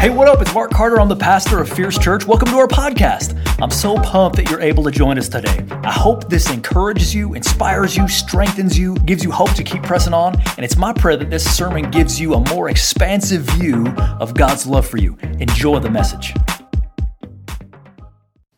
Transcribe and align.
Hey, 0.00 0.08
what 0.08 0.28
up? 0.28 0.40
It's 0.40 0.54
Mark 0.54 0.70
Carter. 0.70 0.98
I'm 0.98 1.10
the 1.10 1.14
pastor 1.14 1.60
of 1.60 1.68
Fierce 1.68 1.98
Church. 1.98 2.26
Welcome 2.26 2.48
to 2.48 2.56
our 2.56 2.66
podcast. 2.66 3.38
I'm 3.60 3.70
so 3.70 3.96
pumped 3.96 4.38
that 4.38 4.48
you're 4.48 4.62
able 4.62 4.82
to 4.84 4.90
join 4.90 5.18
us 5.18 5.28
today. 5.28 5.62
I 5.84 5.92
hope 5.92 6.30
this 6.30 6.50
encourages 6.50 7.14
you, 7.14 7.34
inspires 7.34 7.98
you, 7.98 8.08
strengthens 8.08 8.78
you, 8.78 8.94
gives 9.04 9.22
you 9.22 9.30
hope 9.30 9.50
to 9.50 9.62
keep 9.62 9.82
pressing 9.82 10.14
on. 10.14 10.40
And 10.56 10.60
it's 10.60 10.78
my 10.78 10.94
prayer 10.94 11.18
that 11.18 11.28
this 11.28 11.54
sermon 11.54 11.90
gives 11.90 12.18
you 12.18 12.32
a 12.32 12.40
more 12.48 12.70
expansive 12.70 13.42
view 13.42 13.88
of 14.18 14.32
God's 14.32 14.66
love 14.66 14.88
for 14.88 14.96
you. 14.96 15.18
Enjoy 15.38 15.78
the 15.80 15.90
message. 15.90 16.32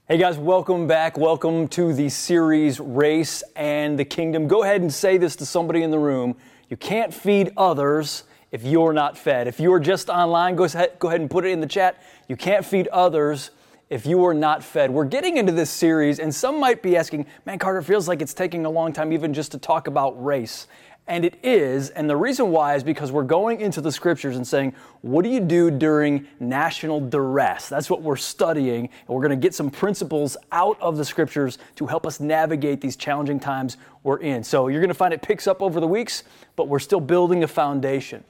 Hey 0.06 0.18
guys, 0.18 0.38
welcome 0.38 0.86
back. 0.86 1.18
Welcome 1.18 1.66
to 1.70 1.92
the 1.92 2.08
series 2.08 2.78
Race 2.78 3.42
and 3.56 3.98
the 3.98 4.04
Kingdom. 4.04 4.46
Go 4.46 4.62
ahead 4.62 4.80
and 4.80 4.94
say 4.94 5.18
this 5.18 5.34
to 5.34 5.44
somebody 5.44 5.82
in 5.82 5.90
the 5.90 5.98
room. 5.98 6.36
You 6.68 6.76
can't 6.76 7.12
feed 7.12 7.52
others 7.56 8.22
if 8.52 8.62
you're 8.62 8.92
not 8.92 9.18
fed. 9.18 9.48
If 9.48 9.58
you're 9.58 9.80
just 9.80 10.08
online, 10.08 10.54
go 10.54 10.64
ahead, 10.64 10.98
go 10.98 11.08
ahead 11.08 11.20
and 11.20 11.30
put 11.30 11.44
it 11.44 11.48
in 11.48 11.60
the 11.60 11.66
chat. 11.66 12.00
You 12.28 12.36
can't 12.36 12.64
feed 12.64 12.86
others 12.88 13.50
if 13.90 14.06
you 14.06 14.24
are 14.24 14.34
not 14.34 14.62
fed. 14.62 14.90
We're 14.90 15.04
getting 15.04 15.38
into 15.38 15.52
this 15.52 15.70
series, 15.70 16.18
and 16.18 16.34
some 16.34 16.60
might 16.60 16.82
be 16.82 16.96
asking, 16.96 17.26
man, 17.44 17.58
Carter, 17.58 17.82
feels 17.82 18.08
like 18.08 18.22
it's 18.22 18.34
taking 18.34 18.64
a 18.64 18.70
long 18.70 18.92
time 18.92 19.12
even 19.12 19.34
just 19.34 19.52
to 19.52 19.58
talk 19.58 19.86
about 19.86 20.22
race. 20.22 20.66
And 21.08 21.24
it 21.24 21.40
is, 21.42 21.90
and 21.90 22.08
the 22.08 22.16
reason 22.16 22.52
why 22.52 22.76
is 22.76 22.84
because 22.84 23.10
we're 23.10 23.24
going 23.24 23.60
into 23.60 23.80
the 23.80 23.90
scriptures 23.90 24.36
and 24.36 24.46
saying, 24.46 24.72
what 25.00 25.24
do 25.24 25.30
you 25.30 25.40
do 25.40 25.68
during 25.68 26.28
national 26.38 27.00
duress? 27.00 27.68
That's 27.68 27.90
what 27.90 28.02
we're 28.02 28.14
studying, 28.16 28.84
and 28.84 29.08
we're 29.08 29.20
going 29.20 29.30
to 29.30 29.36
get 29.36 29.52
some 29.52 29.68
principles 29.68 30.36
out 30.52 30.80
of 30.80 30.96
the 30.96 31.04
scriptures 31.04 31.58
to 31.74 31.86
help 31.86 32.06
us 32.06 32.20
navigate 32.20 32.80
these 32.80 32.94
challenging 32.94 33.40
times 33.40 33.78
we're 34.04 34.20
in. 34.20 34.44
So 34.44 34.68
you're 34.68 34.80
going 34.80 34.88
to 34.88 34.94
find 34.94 35.12
it 35.12 35.22
picks 35.22 35.48
up 35.48 35.60
over 35.60 35.80
the 35.80 35.88
weeks, 35.88 36.22
but 36.54 36.68
we're 36.68 36.78
still 36.78 37.00
building 37.00 37.42
a 37.42 37.48
foundation. 37.48 38.22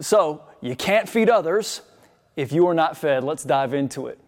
So, 0.00 0.42
you 0.60 0.74
can't 0.74 1.08
feed 1.08 1.28
others 1.28 1.82
if 2.36 2.52
you 2.52 2.66
are 2.68 2.74
not 2.74 2.96
fed. 2.96 3.24
Let's 3.24 3.44
dive 3.44 3.74
into 3.74 4.06
it. 4.06 4.18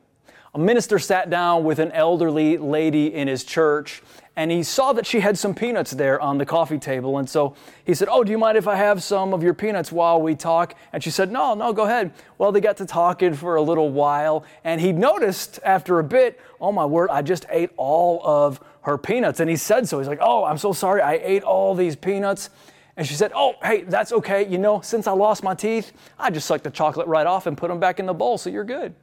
A 0.54 0.58
minister 0.58 0.98
sat 0.98 1.30
down 1.30 1.64
with 1.64 1.78
an 1.78 1.92
elderly 1.92 2.58
lady 2.58 3.14
in 3.14 3.26
his 3.26 3.42
church 3.42 4.02
and 4.36 4.50
he 4.50 4.62
saw 4.62 4.92
that 4.94 5.06
she 5.06 5.20
had 5.20 5.38
some 5.38 5.54
peanuts 5.54 5.90
there 5.90 6.20
on 6.20 6.38
the 6.38 6.46
coffee 6.46 6.78
table. 6.78 7.18
And 7.18 7.28
so 7.28 7.54
he 7.84 7.94
said, 7.94 8.08
Oh, 8.10 8.24
do 8.24 8.30
you 8.30 8.38
mind 8.38 8.56
if 8.56 8.66
I 8.66 8.76
have 8.76 9.02
some 9.02 9.34
of 9.34 9.42
your 9.42 9.52
peanuts 9.52 9.92
while 9.92 10.20
we 10.20 10.34
talk? 10.34 10.74
And 10.92 11.02
she 11.02 11.10
said, 11.10 11.30
No, 11.30 11.54
no, 11.54 11.72
go 11.72 11.84
ahead. 11.84 12.12
Well, 12.38 12.52
they 12.52 12.60
got 12.60 12.78
to 12.78 12.86
talking 12.86 13.34
for 13.34 13.56
a 13.56 13.62
little 13.62 13.90
while 13.90 14.44
and 14.64 14.80
he 14.80 14.92
noticed 14.92 15.58
after 15.64 15.98
a 15.98 16.04
bit, 16.04 16.40
Oh 16.60 16.72
my 16.72 16.84
word, 16.84 17.10
I 17.10 17.22
just 17.22 17.46
ate 17.50 17.70
all 17.76 18.20
of 18.24 18.60
her 18.82 18.96
peanuts. 18.96 19.40
And 19.40 19.50
he 19.50 19.56
said 19.56 19.88
so. 19.88 19.98
He's 19.98 20.08
like, 20.08 20.20
Oh, 20.22 20.44
I'm 20.44 20.58
so 20.58 20.72
sorry, 20.72 21.02
I 21.02 21.14
ate 21.14 21.42
all 21.42 21.74
these 21.74 21.96
peanuts. 21.96 22.50
And 22.96 23.06
she 23.06 23.14
said, 23.14 23.32
Oh, 23.34 23.54
hey, 23.62 23.82
that's 23.82 24.12
okay. 24.12 24.46
You 24.46 24.58
know, 24.58 24.80
since 24.80 25.06
I 25.06 25.12
lost 25.12 25.42
my 25.42 25.54
teeth, 25.54 25.92
I 26.18 26.30
just 26.30 26.46
sucked 26.46 26.64
the 26.64 26.70
chocolate 26.70 27.06
right 27.06 27.26
off 27.26 27.46
and 27.46 27.56
put 27.56 27.68
them 27.68 27.80
back 27.80 27.98
in 27.98 28.06
the 28.06 28.14
bowl, 28.14 28.38
so 28.38 28.50
you're 28.50 28.64
good. 28.64 28.94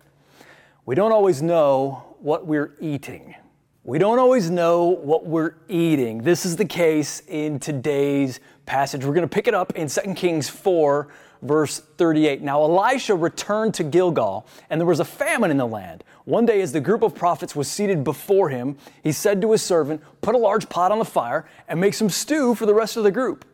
We 0.85 0.95
don't 0.95 1.11
always 1.11 1.41
know 1.41 2.15
what 2.19 2.45
we're 2.47 2.75
eating. 2.79 3.35
We 3.83 3.97
don't 3.97 4.19
always 4.19 4.49
know 4.51 4.85
what 4.85 5.25
we're 5.25 5.55
eating. 5.67 6.19
This 6.19 6.45
is 6.45 6.55
the 6.55 6.65
case 6.65 7.23
in 7.27 7.59
today's 7.59 8.39
passage. 8.65 9.03
We're 9.03 9.13
going 9.13 9.27
to 9.27 9.33
pick 9.33 9.47
it 9.47 9.55
up 9.55 9.75
in 9.75 9.87
2 9.87 10.13
Kings 10.13 10.49
4, 10.49 11.07
verse 11.41 11.79
38. 11.97 12.41
Now, 12.41 12.61
Elisha 12.61 13.15
returned 13.15 13.73
to 13.75 13.83
Gilgal, 13.83 14.45
and 14.69 14.79
there 14.79 14.85
was 14.85 14.99
a 14.99 15.05
famine 15.05 15.49
in 15.49 15.57
the 15.57 15.65
land. 15.65 16.03
One 16.25 16.45
day, 16.45 16.61
as 16.61 16.71
the 16.71 16.81
group 16.81 17.01
of 17.01 17.15
prophets 17.15 17.55
was 17.55 17.67
seated 17.67 18.03
before 18.03 18.49
him, 18.49 18.77
he 19.01 19.11
said 19.11 19.41
to 19.41 19.51
his 19.53 19.63
servant, 19.63 20.03
Put 20.21 20.35
a 20.35 20.37
large 20.37 20.69
pot 20.69 20.91
on 20.91 20.99
the 20.99 21.05
fire 21.05 21.47
and 21.67 21.81
make 21.81 21.95
some 21.95 22.09
stew 22.09 22.53
for 22.53 22.67
the 22.67 22.73
rest 22.75 22.95
of 22.97 23.03
the 23.03 23.11
group. 23.11 23.45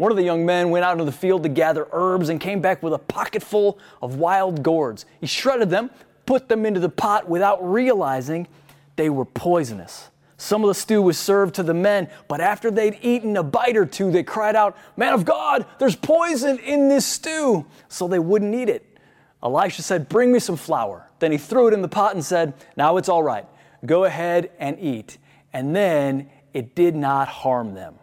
One 0.00 0.10
of 0.10 0.16
the 0.16 0.24
young 0.24 0.46
men 0.46 0.70
went 0.70 0.82
out 0.82 0.92
into 0.92 1.04
the 1.04 1.12
field 1.12 1.42
to 1.42 1.50
gather 1.50 1.86
herbs 1.92 2.30
and 2.30 2.40
came 2.40 2.62
back 2.62 2.82
with 2.82 2.94
a 2.94 2.98
pocketful 2.98 3.78
of 4.00 4.16
wild 4.16 4.62
gourds. 4.62 5.04
He 5.20 5.26
shredded 5.26 5.68
them, 5.68 5.90
put 6.24 6.48
them 6.48 6.64
into 6.64 6.80
the 6.80 6.88
pot 6.88 7.28
without 7.28 7.62
realizing 7.62 8.48
they 8.96 9.10
were 9.10 9.26
poisonous. 9.26 10.08
Some 10.38 10.64
of 10.64 10.68
the 10.68 10.74
stew 10.74 11.02
was 11.02 11.18
served 11.18 11.54
to 11.56 11.62
the 11.62 11.74
men, 11.74 12.08
but 12.28 12.40
after 12.40 12.70
they'd 12.70 12.98
eaten 13.02 13.36
a 13.36 13.42
bite 13.42 13.76
or 13.76 13.84
two, 13.84 14.10
they 14.10 14.22
cried 14.22 14.56
out, 14.56 14.74
Man 14.96 15.12
of 15.12 15.26
God, 15.26 15.66
there's 15.78 15.96
poison 15.96 16.58
in 16.60 16.88
this 16.88 17.04
stew. 17.04 17.66
So 17.88 18.08
they 18.08 18.18
wouldn't 18.18 18.54
eat 18.54 18.70
it. 18.70 18.96
Elisha 19.42 19.82
said, 19.82 20.08
Bring 20.08 20.32
me 20.32 20.38
some 20.38 20.56
flour. 20.56 21.10
Then 21.18 21.30
he 21.30 21.36
threw 21.36 21.68
it 21.68 21.74
in 21.74 21.82
the 21.82 21.88
pot 21.88 22.14
and 22.14 22.24
said, 22.24 22.54
Now 22.74 22.96
it's 22.96 23.10
all 23.10 23.22
right. 23.22 23.44
Go 23.84 24.04
ahead 24.04 24.50
and 24.58 24.80
eat. 24.80 25.18
And 25.52 25.76
then 25.76 26.30
it 26.54 26.74
did 26.74 26.96
not 26.96 27.28
harm 27.28 27.74
them. 27.74 27.99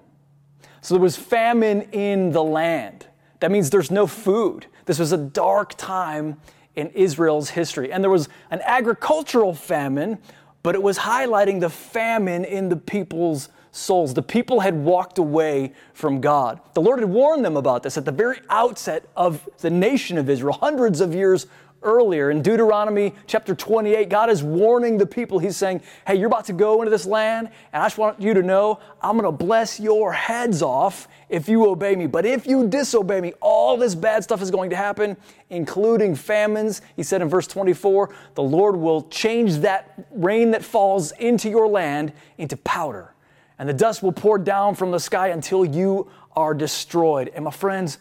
So 0.88 0.96
there 0.96 1.02
was 1.02 1.18
famine 1.18 1.82
in 1.92 2.32
the 2.32 2.42
land. 2.42 3.08
That 3.42 3.52
means 3.52 3.70
there's 3.70 3.92
no 3.92 4.08
food. 4.08 4.68
This 4.86 5.00
was 5.00 5.12
a 5.12 5.18
dark 5.18 5.74
time 5.76 6.40
in 6.78 6.88
Israel's 6.92 7.50
history. 7.50 7.92
And 7.92 8.02
there 8.02 8.10
was 8.10 8.30
an 8.52 8.62
agricultural 8.64 9.54
famine, 9.54 10.18
but 10.64 10.76
it 10.76 10.82
was 10.82 11.00
highlighting 11.00 11.60
the 11.60 11.70
famine 11.70 12.46
in 12.46 12.70
the 12.70 12.78
people's 12.78 13.50
souls. 13.74 14.14
The 14.14 14.22
people 14.22 14.62
had 14.62 14.76
walked 14.76 15.18
away 15.18 15.74
from 15.94 16.22
God. 16.22 16.62
The 16.74 16.82
Lord 16.82 17.00
had 17.00 17.10
warned 17.10 17.44
them 17.44 17.58
about 17.58 17.84
this 17.84 17.98
at 17.98 18.06
the 18.06 18.14
very 18.14 18.40
outset 18.50 19.10
of 19.14 19.50
the 19.58 19.70
nation 19.70 20.18
of 20.18 20.30
Israel, 20.30 20.54
hundreds 20.54 21.02
of 21.02 21.14
years 21.14 21.48
earlier 21.82 22.32
in 22.32 22.42
Deuteronomy 22.42 23.14
chapter 23.28 23.56
28, 23.56 24.10
God 24.10 24.30
is 24.30 24.44
warning 24.44 24.98
the 24.98 25.06
people. 25.06 25.40
He's 25.40 25.58
saying, 25.58 25.82
Hey, 26.06 26.16
you're 26.16 26.28
about 26.28 26.46
to 26.46 26.54
go 26.54 26.82
into 26.82 26.90
this 26.90 27.06
land, 27.06 27.50
and 27.74 27.84
I 27.84 27.86
just 27.86 27.98
want 27.98 28.22
you 28.22 28.34
to 28.34 28.42
know 28.42 28.80
I'm 29.02 29.18
going 29.18 29.26
to 29.26 29.32
bless 29.32 29.80
your 29.80 30.14
heads 30.14 30.62
off 30.62 31.08
if 31.30 31.48
you 31.48 31.68
obey 31.68 31.96
me. 31.96 32.08
But 32.08 32.26
if 32.26 32.48
you 32.48 32.68
disobey 32.68 33.22
me, 33.22 33.34
all 33.42 33.78
this 33.78 33.96
bad 33.96 34.24
stuff 34.24 34.42
is 34.42 34.52
going 34.52 34.70
to 34.72 34.76
happen, 34.76 35.18
including 35.50 36.16
famines. 36.16 36.82
He 36.96 37.04
said 37.04 37.22
in 37.22 37.30
verse 37.30 37.48
24, 37.48 38.14
The 38.36 38.44
Lord 38.44 38.76
will 38.76 39.04
change 39.10 39.58
that 39.58 40.08
rain 40.12 40.52
that 40.52 40.64
falls 40.64 41.12
into 41.14 41.50
your 41.50 41.68
land 41.68 42.14
into 42.38 42.58
powder, 42.58 43.14
and 43.60 43.68
the 43.68 43.74
dust 43.74 44.04
will 44.04 44.12
pour 44.12 44.38
down 44.38 44.76
from 44.76 44.92
the 44.92 45.00
sky 45.00 45.30
until 45.30 45.66
you 45.66 46.10
are 46.36 46.54
destroyed. 46.54 47.32
And 47.34 47.46
my 47.46 47.52
friends, 47.52 47.98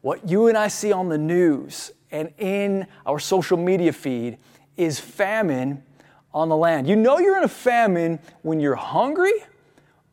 what 0.00 0.28
you 0.28 0.46
and 0.46 0.56
I 0.56 0.68
see 0.68 0.92
on 0.92 1.08
the 1.08 1.18
news 1.18 1.92
and 2.10 2.32
in 2.38 2.86
our 3.06 3.18
social 3.18 3.56
media 3.56 3.92
feed 3.92 4.38
is 4.76 4.98
famine 5.00 5.82
on 6.32 6.48
the 6.48 6.56
land. 6.56 6.88
You 6.88 6.96
know 6.96 7.18
you're 7.18 7.38
in 7.38 7.44
a 7.44 7.48
famine 7.48 8.18
when 8.42 8.60
you're 8.60 8.74
hungry, 8.74 9.32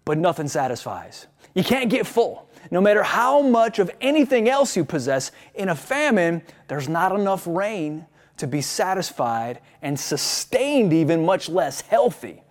but 0.05 0.17
nothing 0.17 0.47
satisfies. 0.47 1.27
You 1.53 1.63
can't 1.63 1.89
get 1.89 2.05
full. 2.05 2.49
No 2.71 2.81
matter 2.81 3.03
how 3.03 3.41
much 3.41 3.79
of 3.79 3.91
anything 4.01 4.49
else 4.49 4.75
you 4.75 4.83
possess, 4.83 5.31
in 5.53 5.69
a 5.69 5.75
famine, 5.75 6.41
there's 6.67 6.89
not 6.89 7.11
enough 7.17 7.45
rain 7.45 8.05
to 8.37 8.47
be 8.47 8.61
satisfied 8.61 9.61
and 9.81 9.99
sustained, 9.99 10.91
even 10.91 11.25
much 11.25 11.47
less 11.47 11.81
healthy. 11.81 12.41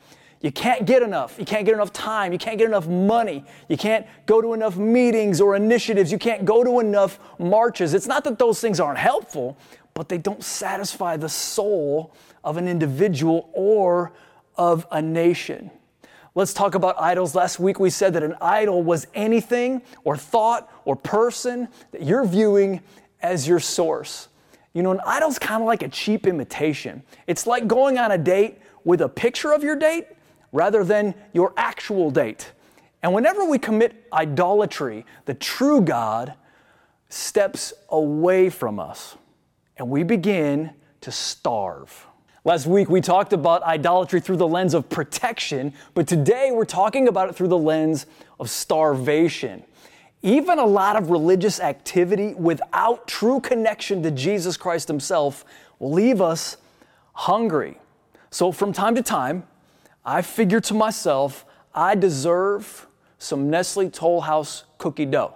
You 0.44 0.52
can't 0.52 0.84
get 0.84 1.02
enough. 1.02 1.38
You 1.38 1.46
can't 1.46 1.64
get 1.64 1.72
enough 1.72 1.90
time. 1.90 2.30
You 2.30 2.36
can't 2.36 2.58
get 2.58 2.66
enough 2.68 2.86
money. 2.86 3.46
You 3.70 3.78
can't 3.78 4.06
go 4.26 4.42
to 4.42 4.52
enough 4.52 4.76
meetings 4.76 5.40
or 5.40 5.56
initiatives. 5.56 6.12
You 6.12 6.18
can't 6.18 6.44
go 6.44 6.62
to 6.62 6.80
enough 6.80 7.18
marches. 7.38 7.94
It's 7.94 8.06
not 8.06 8.24
that 8.24 8.38
those 8.38 8.60
things 8.60 8.78
aren't 8.78 8.98
helpful, 8.98 9.56
but 9.94 10.10
they 10.10 10.18
don't 10.18 10.44
satisfy 10.44 11.16
the 11.16 11.30
soul 11.30 12.14
of 12.44 12.58
an 12.58 12.68
individual 12.68 13.48
or 13.54 14.12
of 14.58 14.86
a 14.90 15.00
nation. 15.00 15.70
Let's 16.34 16.52
talk 16.52 16.74
about 16.74 17.00
idols. 17.00 17.34
Last 17.34 17.58
week 17.58 17.80
we 17.80 17.88
said 17.88 18.12
that 18.12 18.22
an 18.22 18.34
idol 18.42 18.82
was 18.82 19.06
anything 19.14 19.80
or 20.04 20.14
thought 20.14 20.70
or 20.84 20.94
person 20.94 21.68
that 21.92 22.02
you're 22.02 22.26
viewing 22.26 22.82
as 23.22 23.48
your 23.48 23.60
source. 23.60 24.28
You 24.74 24.82
know, 24.82 24.90
an 24.90 25.00
idol's 25.06 25.38
kind 25.38 25.62
of 25.62 25.66
like 25.66 25.82
a 25.82 25.88
cheap 25.88 26.26
imitation. 26.26 27.02
It's 27.26 27.46
like 27.46 27.66
going 27.66 27.96
on 27.96 28.12
a 28.12 28.18
date 28.18 28.58
with 28.84 29.00
a 29.00 29.08
picture 29.08 29.54
of 29.54 29.64
your 29.64 29.76
date 29.76 30.08
rather 30.54 30.84
than 30.84 31.14
your 31.32 31.52
actual 31.56 32.12
date. 32.12 32.52
And 33.02 33.12
whenever 33.12 33.44
we 33.44 33.58
commit 33.58 34.06
idolatry, 34.12 35.04
the 35.26 35.34
true 35.34 35.80
God 35.80 36.34
steps 37.08 37.74
away 37.90 38.48
from 38.48 38.78
us 38.78 39.16
and 39.76 39.90
we 39.90 40.04
begin 40.04 40.70
to 41.00 41.10
starve. 41.10 42.06
Last 42.44 42.66
week 42.66 42.88
we 42.88 43.00
talked 43.00 43.32
about 43.32 43.64
idolatry 43.64 44.20
through 44.20 44.36
the 44.36 44.46
lens 44.46 44.74
of 44.74 44.88
protection, 44.88 45.72
but 45.92 46.06
today 46.06 46.50
we're 46.52 46.64
talking 46.64 47.08
about 47.08 47.28
it 47.28 47.34
through 47.34 47.48
the 47.48 47.58
lens 47.58 48.06
of 48.38 48.48
starvation. 48.48 49.64
Even 50.22 50.60
a 50.60 50.64
lot 50.64 50.94
of 50.94 51.10
religious 51.10 51.58
activity 51.58 52.32
without 52.34 53.08
true 53.08 53.40
connection 53.40 54.04
to 54.04 54.10
Jesus 54.10 54.56
Christ 54.56 54.86
Himself 54.86 55.44
will 55.80 55.92
leave 55.92 56.20
us 56.20 56.58
hungry. 57.12 57.76
So, 58.30 58.52
from 58.52 58.72
time 58.72 58.94
to 58.94 59.02
time, 59.02 59.44
I 60.04 60.22
figure 60.22 60.60
to 60.60 60.74
myself, 60.74 61.46
I 61.74 61.94
deserve 61.94 62.86
some 63.18 63.48
Nestle 63.48 63.88
Toll 63.90 64.20
House 64.20 64.64
cookie 64.76 65.06
dough. 65.06 65.34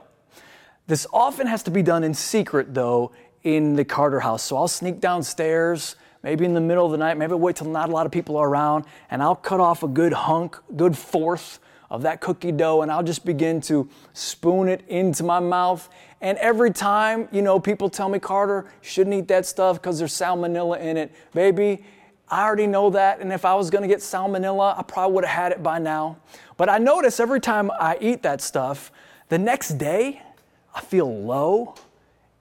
This 0.86 1.06
often 1.12 1.46
has 1.46 1.62
to 1.64 1.70
be 1.70 1.82
done 1.82 2.04
in 2.04 2.14
secret, 2.14 2.74
though, 2.74 3.12
in 3.42 3.76
the 3.76 3.84
Carter 3.84 4.20
house. 4.20 4.42
So 4.42 4.56
I'll 4.56 4.68
sneak 4.68 5.00
downstairs, 5.00 5.96
maybe 6.22 6.44
in 6.44 6.54
the 6.54 6.60
middle 6.60 6.84
of 6.84 6.92
the 6.92 6.98
night, 6.98 7.16
maybe 7.16 7.34
wait 7.34 7.56
till 7.56 7.68
not 7.68 7.88
a 7.88 7.92
lot 7.92 8.04
of 8.04 8.12
people 8.12 8.36
are 8.36 8.48
around, 8.48 8.84
and 9.10 9.22
I'll 9.22 9.36
cut 9.36 9.60
off 9.60 9.82
a 9.82 9.88
good 9.88 10.12
hunk, 10.12 10.56
good 10.76 10.96
fourth 10.96 11.60
of 11.90 12.02
that 12.02 12.20
cookie 12.20 12.52
dough, 12.52 12.82
and 12.82 12.90
I'll 12.90 13.02
just 13.02 13.24
begin 13.24 13.60
to 13.62 13.88
spoon 14.12 14.68
it 14.68 14.84
into 14.88 15.22
my 15.22 15.40
mouth. 15.40 15.88
And 16.20 16.36
every 16.38 16.70
time, 16.70 17.28
you 17.32 17.40
know, 17.40 17.58
people 17.58 17.88
tell 17.88 18.08
me, 18.08 18.18
Carter, 18.18 18.66
shouldn't 18.82 19.14
eat 19.14 19.28
that 19.28 19.46
stuff 19.46 19.80
because 19.80 19.98
there's 19.98 20.12
salmonella 20.12 20.80
in 20.80 20.98
it. 20.98 21.14
Baby, 21.32 21.84
I 22.30 22.44
already 22.44 22.66
know 22.66 22.90
that. 22.90 23.20
And 23.20 23.32
if 23.32 23.44
I 23.44 23.54
was 23.54 23.70
going 23.70 23.82
to 23.82 23.88
get 23.88 24.00
salmonella, 24.00 24.78
I 24.78 24.82
probably 24.82 25.14
would 25.14 25.24
have 25.24 25.36
had 25.36 25.52
it 25.52 25.62
by 25.62 25.78
now. 25.78 26.18
But 26.56 26.68
I 26.68 26.78
notice 26.78 27.20
every 27.20 27.40
time 27.40 27.70
I 27.70 27.96
eat 28.00 28.22
that 28.22 28.40
stuff, 28.40 28.92
the 29.28 29.38
next 29.38 29.78
day, 29.78 30.22
I 30.74 30.80
feel 30.80 31.22
low 31.22 31.74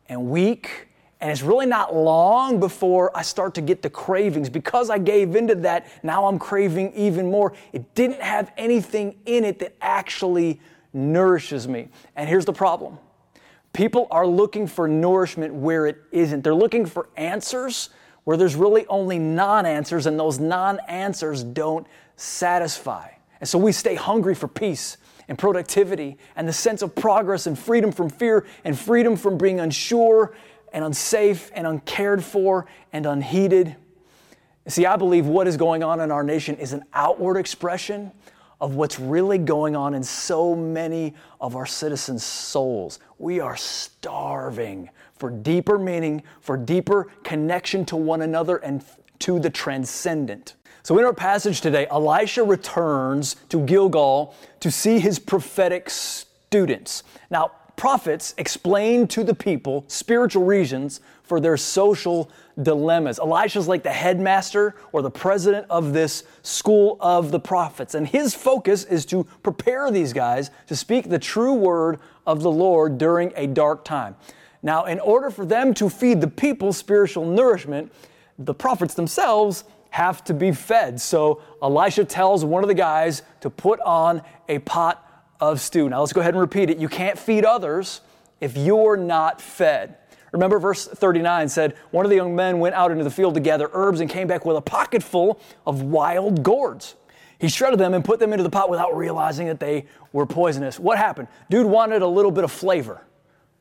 and 0.10 0.30
weak. 0.30 0.88
And 1.19 1.31
it's 1.31 1.42
really 1.42 1.66
not 1.66 1.95
long 1.95 2.60
before 2.60 3.16
I 3.18 3.24
start 3.24 3.56
to 3.56 3.62
get 3.62 3.81
the 3.81 3.89
cravings. 3.89 4.50
Because 4.50 4.89
I 4.89 4.98
gave 4.98 5.36
into 5.36 5.56
that, 5.56 5.88
now 6.04 6.28
I'm 6.28 6.38
craving 6.38 6.94
even 6.94 7.31
more. 7.31 7.54
It 7.74 7.95
didn't 7.95 8.22
have 8.22 8.51
anything 8.57 9.18
in 9.25 9.44
it 9.44 9.60
that 9.60 9.75
actually 9.81 10.60
nourishes 10.94 11.68
me. 11.68 11.89
And 12.16 12.30
here's 12.30 12.45
the 12.45 12.54
problem 12.54 13.00
people 13.74 14.07
are 14.10 14.25
looking 14.25 14.66
for 14.66 14.88
nourishment 14.88 15.54
where 15.54 15.86
it 15.86 15.98
isn't. 16.12 16.44
They're 16.44 16.56
looking 16.56 16.86
for 16.86 17.10
answers 17.16 17.89
where 18.27 18.35
there's 18.35 18.57
really 18.57 18.85
only 18.88 19.18
non 19.18 19.65
answers, 19.65 20.06
and 20.06 20.19
those 20.19 20.38
non 20.38 20.81
answers 20.89 21.44
don't 21.44 21.88
satisfy. 22.18 23.07
And 23.39 23.47
so 23.47 23.57
we 23.57 23.71
stay 23.71 23.95
hungry 23.95 24.35
for 24.35 24.50
peace 24.50 24.97
and 25.29 25.39
productivity 25.39 26.18
and 26.35 26.45
the 26.45 26.51
sense 26.51 26.81
of 26.81 26.94
progress 26.94 27.47
and 27.47 27.57
freedom 27.57 27.94
from 27.94 28.09
fear 28.09 28.45
and 28.65 28.77
freedom 28.77 29.15
from 29.15 29.38
being 29.38 29.62
unsure 29.62 30.35
and 30.74 30.83
unsafe 30.83 31.51
and 31.56 31.65
uncared 31.65 32.21
for 32.21 32.65
and 32.91 33.06
unheeded. 33.06 33.77
See, 34.68 34.85
I 34.85 34.97
believe 34.97 35.25
what 35.25 35.47
is 35.47 35.56
going 35.56 35.81
on 35.81 36.01
in 36.01 36.12
our 36.12 36.25
nation 36.25 36.57
is 36.57 36.74
an 36.74 36.83
outward 36.94 37.38
expression 37.38 38.12
of 38.59 38.75
what's 38.75 39.00
really 39.00 39.38
going 39.38 39.75
on 39.75 39.94
in 39.94 40.04
so 40.04 40.56
many 40.56 41.13
of 41.39 41.56
our 41.56 41.65
citizens' 41.65 42.24
souls. 42.24 43.00
We 43.19 43.39
are 43.39 43.56
starving 43.56 44.89
for 45.15 45.30
deeper 45.30 45.77
meaning, 45.77 46.24
for 46.42 46.57
deeper 46.57 47.07
connection 47.24 47.86
to 47.86 47.95
one 47.95 48.21
another 48.21 48.57
and 48.57 48.83
to 49.19 49.39
the 49.39 49.50
transcendent. 49.50 50.56
So, 50.83 50.98
in 50.98 51.06
our 51.06 51.13
passage 51.13 51.62
today, 51.62 51.86
Elisha 51.92 52.44
returns 52.44 53.36
to 53.50 53.59
Gilgal 53.65 54.33
to 54.62 54.71
see 54.71 55.00
his 55.00 55.19
prophetic 55.19 55.89
students. 55.89 57.03
Now, 57.30 57.51
prophets 57.75 58.33
explain 58.38 59.07
to 59.07 59.24
the 59.24 59.36
people 59.36 59.83
spiritual 59.88 60.45
reasons 60.45 61.01
for 61.27 61.39
their 61.39 61.57
social 61.57 62.31
dilemmas. 62.62 63.19
Elisha's 63.19 63.68
like 63.68 63.83
the 63.83 63.91
headmaster 63.91 64.75
or 64.91 65.01
the 65.01 65.12
president 65.12 65.68
of 65.69 65.94
this 65.94 66.24
school 66.41 66.97
of 67.00 67.31
the 67.31 67.39
prophets, 67.39 67.94
and 67.94 68.07
his 68.07 68.33
focus 68.33 68.83
is 68.85 69.06
to 69.06 69.25
prepare 69.44 69.91
these 69.91 70.13
guys 70.13 70.50
to 70.68 70.75
speak 70.75 71.09
the 71.09 71.19
true 71.19 71.53
word 71.53 72.00
of 72.25 72.41
the 72.41 72.51
Lord 72.51 72.97
during 72.97 73.31
a 73.35 73.47
dark 73.47 73.85
time. 73.85 74.15
Now, 74.63 74.85
in 74.85 75.00
order 75.00 75.29
for 75.29 75.45
them 75.45 75.74
to 75.75 75.89
feed 75.89 76.21
the 76.21 76.27
people 76.27 76.74
spiritual 76.74 77.25
nourishment, 77.25 77.91
the 78.39 78.53
prophets 78.53 78.94
themselves 78.94 79.63
have 79.89 80.24
to 80.25 80.33
be 80.33 80.51
fed. 80.51 81.00
So 81.00 81.41
Elisha 81.62 82.06
tells 82.06 82.44
one 82.44 82.63
of 82.63 82.68
the 82.68 82.74
guys 82.75 83.21
to 83.41 83.50
put 83.50 83.79
on 83.81 84.21
a 84.50 84.59
pot 84.59 85.03
of 85.39 85.62
stew. 85.62 85.89
Now 85.89 86.01
let's 86.01 86.13
go 86.13 86.21
ahead 86.21 86.33
and 86.33 86.41
repeat 86.41 86.69
it. 86.69 86.77
You 86.77 86.89
can't 86.89 87.18
feed 87.18 87.45
others 87.45 88.01
if 88.41 88.57
you're 88.57 88.97
not 88.97 89.41
fed. 89.41 89.97
Remember, 90.38 90.60
verse 90.60 90.86
39 90.86 91.50
said, 91.50 91.74
One 91.89 92.06
of 92.06 92.12
the 92.12 92.16
young 92.16 92.36
men 92.36 92.60
went 92.60 92.75
out 92.75 92.92
into 92.92 93.04
the 93.04 93.10
field 93.10 93.34
to 93.34 93.39
gather 93.39 93.72
herbs 93.74 94.01
and 94.01 94.10
came 94.10 94.28
back 94.28 94.45
with 94.45 94.56
a 94.56 94.62
pocket 94.62 95.01
full 95.01 95.39
of 95.66 95.81
wild 95.81 96.44
gourds. 96.44 96.94
He 97.39 97.50
shredded 97.50 97.80
them 97.80 97.95
and 97.95 98.06
put 98.06 98.19
them 98.19 98.34
into 98.34 98.44
the 98.44 98.50
pot 98.50 98.69
without 98.69 98.95
realizing 98.95 99.48
that 99.48 99.60
they 99.60 99.86
were 100.13 100.28
poisonous. 100.28 100.80
What 100.80 101.00
happened? 101.00 101.28
Dude 101.50 101.66
wanted 101.66 102.04
a 102.04 102.07
little 102.07 102.30
bit 102.30 102.44
of 102.44 102.51
flavor. 102.51 103.01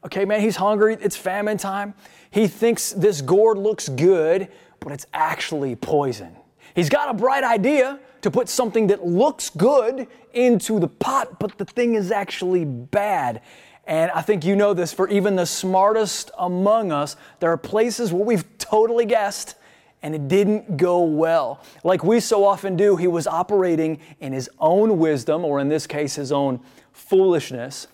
Okay, 0.04 0.26
man, 0.26 0.42
he's 0.42 0.56
hungry. 0.56 0.98
It's 1.00 1.16
famine 1.16 1.56
time. 1.56 1.94
He 2.30 2.46
thinks 2.46 2.92
this 2.92 3.22
gourd 3.22 3.56
looks 3.56 3.88
good, 3.88 4.48
but 4.78 4.92
it's 4.92 5.06
actually 5.14 5.76
poison. 5.76 6.36
He's 6.74 6.90
got 6.90 7.08
a 7.08 7.14
bright 7.14 7.42
idea 7.42 8.00
to 8.20 8.30
put 8.30 8.50
something 8.50 8.88
that 8.88 9.06
looks 9.06 9.48
good 9.48 10.08
into 10.34 10.78
the 10.78 10.88
pot, 10.88 11.40
but 11.40 11.56
the 11.56 11.64
thing 11.64 11.94
is 11.94 12.10
actually 12.10 12.66
bad. 12.66 13.40
And 13.86 14.10
I 14.10 14.20
think 14.22 14.44
you 14.44 14.56
know 14.56 14.74
this 14.74 14.92
for 14.92 15.08
even 15.08 15.36
the 15.36 15.46
smartest 15.46 16.30
among 16.38 16.90
us, 16.90 17.16
there 17.38 17.52
are 17.52 17.56
places 17.56 18.12
where 18.12 18.24
we've 18.24 18.58
totally 18.58 19.04
guessed 19.04 19.54
and 20.02 20.14
it 20.14 20.28
didn't 20.28 20.76
go 20.76 21.02
well. 21.02 21.60
Like 21.82 22.04
we 22.04 22.20
so 22.20 22.44
often 22.44 22.76
do, 22.76 22.96
he 22.96 23.06
was 23.06 23.26
operating 23.26 23.98
in 24.20 24.32
his 24.32 24.50
own 24.58 24.98
wisdom, 24.98 25.44
or 25.44 25.58
in 25.58 25.68
this 25.68 25.86
case, 25.86 26.14
his 26.14 26.30
own 26.32 26.60
foolishness. 26.92 27.88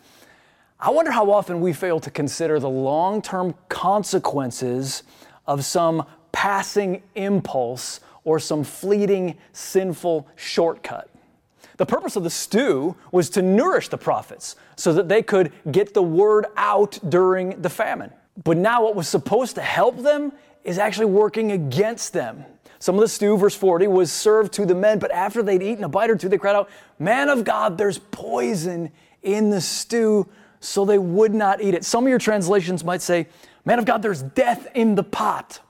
I 0.81 0.91
wonder 0.91 1.13
how 1.13 1.31
often 1.31 1.61
we 1.61 1.73
fail 1.73 2.01
to 2.01 2.11
consider 2.11 2.59
the 2.59 2.69
long 2.69 3.23
term 3.23 3.55
consequences 3.69 5.05
of 5.47 5.65
some 5.65 6.05
passing 6.33 7.03
impulse 7.15 8.01
or 8.25 8.39
some 8.39 8.65
fleeting 8.65 9.39
sinful 9.53 10.27
shortcut. 10.37 11.09
The 11.77 11.87
purpose 11.87 12.17
of 12.17 12.25
the 12.25 12.31
stew 12.31 12.97
was 13.11 13.31
to 13.31 13.43
nourish 13.43 13.89
the 13.89 13.99
prophets 13.99 14.57
so 14.77 14.93
that 14.93 15.09
they 15.09 15.23
could 15.23 15.53
get 15.71 15.95
the 15.95 16.03
word 16.03 16.47
out 16.57 16.99
during 17.09 17.63
the 17.63 17.71
famine. 17.71 18.13
But 18.43 18.57
now, 18.57 18.85
what 18.85 18.95
was 18.95 19.09
supposed 19.09 19.55
to 19.57 19.63
help 19.63 19.99
them 20.03 20.33
is 20.65 20.79
actually 20.79 21.07
working 21.07 21.53
against 21.53 22.13
them. 22.13 22.45
Some 22.79 22.97
of 22.97 23.01
the 23.01 23.09
stew, 23.09 23.37
verse 23.37 23.55
40, 23.55 23.87
was 23.87 24.11
served 24.11 24.53
to 24.55 24.67
the 24.67 24.75
men, 24.75 24.99
but 24.99 25.13
after 25.13 25.43
they'd 25.43 25.63
eaten 25.63 25.85
a 25.85 25.89
bite 25.89 26.11
or 26.11 26.17
two, 26.17 26.29
they 26.29 26.39
cried 26.39 26.57
out, 26.57 26.69
Man 26.99 27.29
of 27.29 27.45
God, 27.45 27.79
there's 27.79 27.99
poison 27.99 28.91
in 29.23 29.51
the 29.51 29.61
stew, 29.61 30.27
so 30.61 30.85
they 30.85 30.99
would 30.99 31.35
not 31.35 31.63
eat 31.63 31.75
it. 31.75 31.85
Some 31.85 32.05
of 32.05 32.11
your 32.11 32.19
translations 32.19 32.83
might 32.83 33.03
say, 33.03 33.29
Man 33.65 33.79
of 33.79 33.85
God, 33.85 34.03
there's 34.03 34.23
death 34.23 34.67
in 34.75 34.97
the 34.97 35.05
pot. 35.05 35.61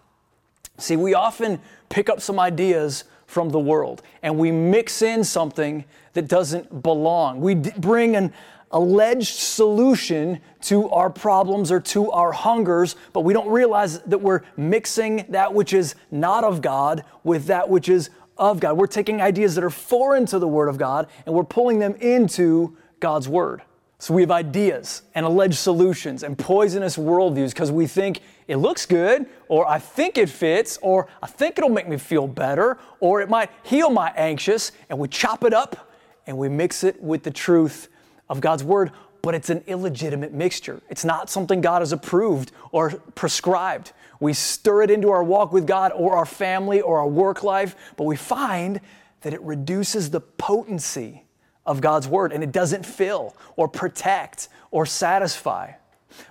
See, 0.79 0.97
we 0.97 1.15
often 1.15 1.61
pick 1.89 2.09
up 2.09 2.21
some 2.21 2.41
ideas 2.41 3.05
from 3.33 3.49
the 3.49 3.59
world 3.59 4.03
and 4.23 4.39
we 4.39 4.53
mix 4.53 5.01
in 5.01 5.25
something 5.25 5.85
that 6.13 6.29
doesn't 6.29 6.83
belong. 6.83 7.41
We 7.41 7.55
d- 7.55 7.73
bring 7.79 8.15
an 8.15 8.31
alleged 8.71 9.35
solution 9.37 10.39
to 10.61 10.91
our 10.91 11.09
problems 11.09 11.73
or 11.73 11.81
to 11.81 12.11
our 12.11 12.33
hungers, 12.33 12.95
but 13.15 13.21
we 13.21 13.33
don't 13.33 13.49
realize 13.49 14.01
that 14.01 14.19
we're 14.19 14.43
mixing 14.59 15.25
that 15.31 15.55
which 15.55 15.73
is 15.73 15.95
not 16.11 16.45
of 16.45 16.61
God 16.61 17.05
with 17.25 17.47
that 17.47 17.71
which 17.71 17.89
is 17.89 18.11
of 18.37 18.61
God. 18.61 18.77
We're 18.77 18.87
taking 18.87 19.23
ideas 19.23 19.55
that 19.55 19.65
are 19.65 19.71
foreign 19.71 20.27
to 20.27 20.39
the 20.39 20.49
Word 20.49 20.69
of 20.69 20.77
God 20.77 21.07
and 21.25 21.35
we're 21.35 21.45
pulling 21.45 21.79
them 21.79 21.95
into 22.01 22.77
God's 23.01 23.29
Word. 23.29 23.63
So 24.03 24.15
we 24.15 24.23
have 24.23 24.33
ideas 24.33 25.03
and 25.15 25.25
alleged 25.25 25.55
solutions 25.55 26.25
and 26.25 26.37
poisonous 26.37 26.97
worldviews 26.97 27.51
because 27.51 27.71
we 27.71 27.87
think 27.87 28.19
it 28.49 28.57
looks 28.57 28.85
good, 28.85 29.27
or 29.47 29.65
I 29.69 29.79
think 29.79 30.19
it 30.19 30.29
fits, 30.29 30.77
or 30.83 31.07
I 31.23 31.29
think 31.29 31.57
it'll 31.57 31.71
make 31.71 31.87
me 31.87 31.97
feel 31.99 32.27
better, 32.27 32.79
or 32.99 33.21
it 33.21 33.29
might 33.29 33.51
heal 33.63 33.91
my 33.91 34.13
anxious, 34.17 34.73
and 34.91 34.99
we 34.99 35.07
chop 35.07 35.45
it 35.45 35.55
up 35.55 35.93
and 36.27 36.37
we 36.37 36.49
mix 36.49 36.83
it 36.83 37.01
with 37.01 37.23
the 37.23 37.31
truth 37.31 37.91
of 38.29 38.41
God's 38.41 38.65
Word, 38.65 38.91
but 39.23 39.37
it's 39.37 39.51
an 39.51 39.63
illegitimate 39.69 40.33
mixture. 40.33 40.81
It's 40.91 41.05
not 41.05 41.31
something 41.31 41.61
God 41.61 41.81
has 41.81 41.93
approved 41.93 42.51
or 42.73 42.91
prescribed. 43.15 43.93
We 44.19 44.33
stir 44.33 44.83
it 44.83 44.91
into 44.91 45.11
our 45.11 45.23
walk 45.23 45.53
with 45.53 45.65
God 45.65 45.93
or 45.95 46.17
our 46.17 46.27
family 46.27 46.81
or 46.81 46.99
our 46.99 47.07
work 47.07 47.45
life, 47.45 47.77
but 47.97 48.03
we 48.03 48.17
find 48.17 48.81
that 49.21 49.33
it 49.33 49.41
reduces 49.43 50.11
the 50.11 50.21
potency 50.21 51.22
of 51.67 51.81
God's 51.81 52.09
word 52.09 52.33
and 52.33 52.43
it 52.43 52.53
doesn't 52.53 52.85
fill 52.85 53.37
or 53.57 53.69
protect 53.69 54.49
or 54.71 54.87
satisfy. 54.87 55.73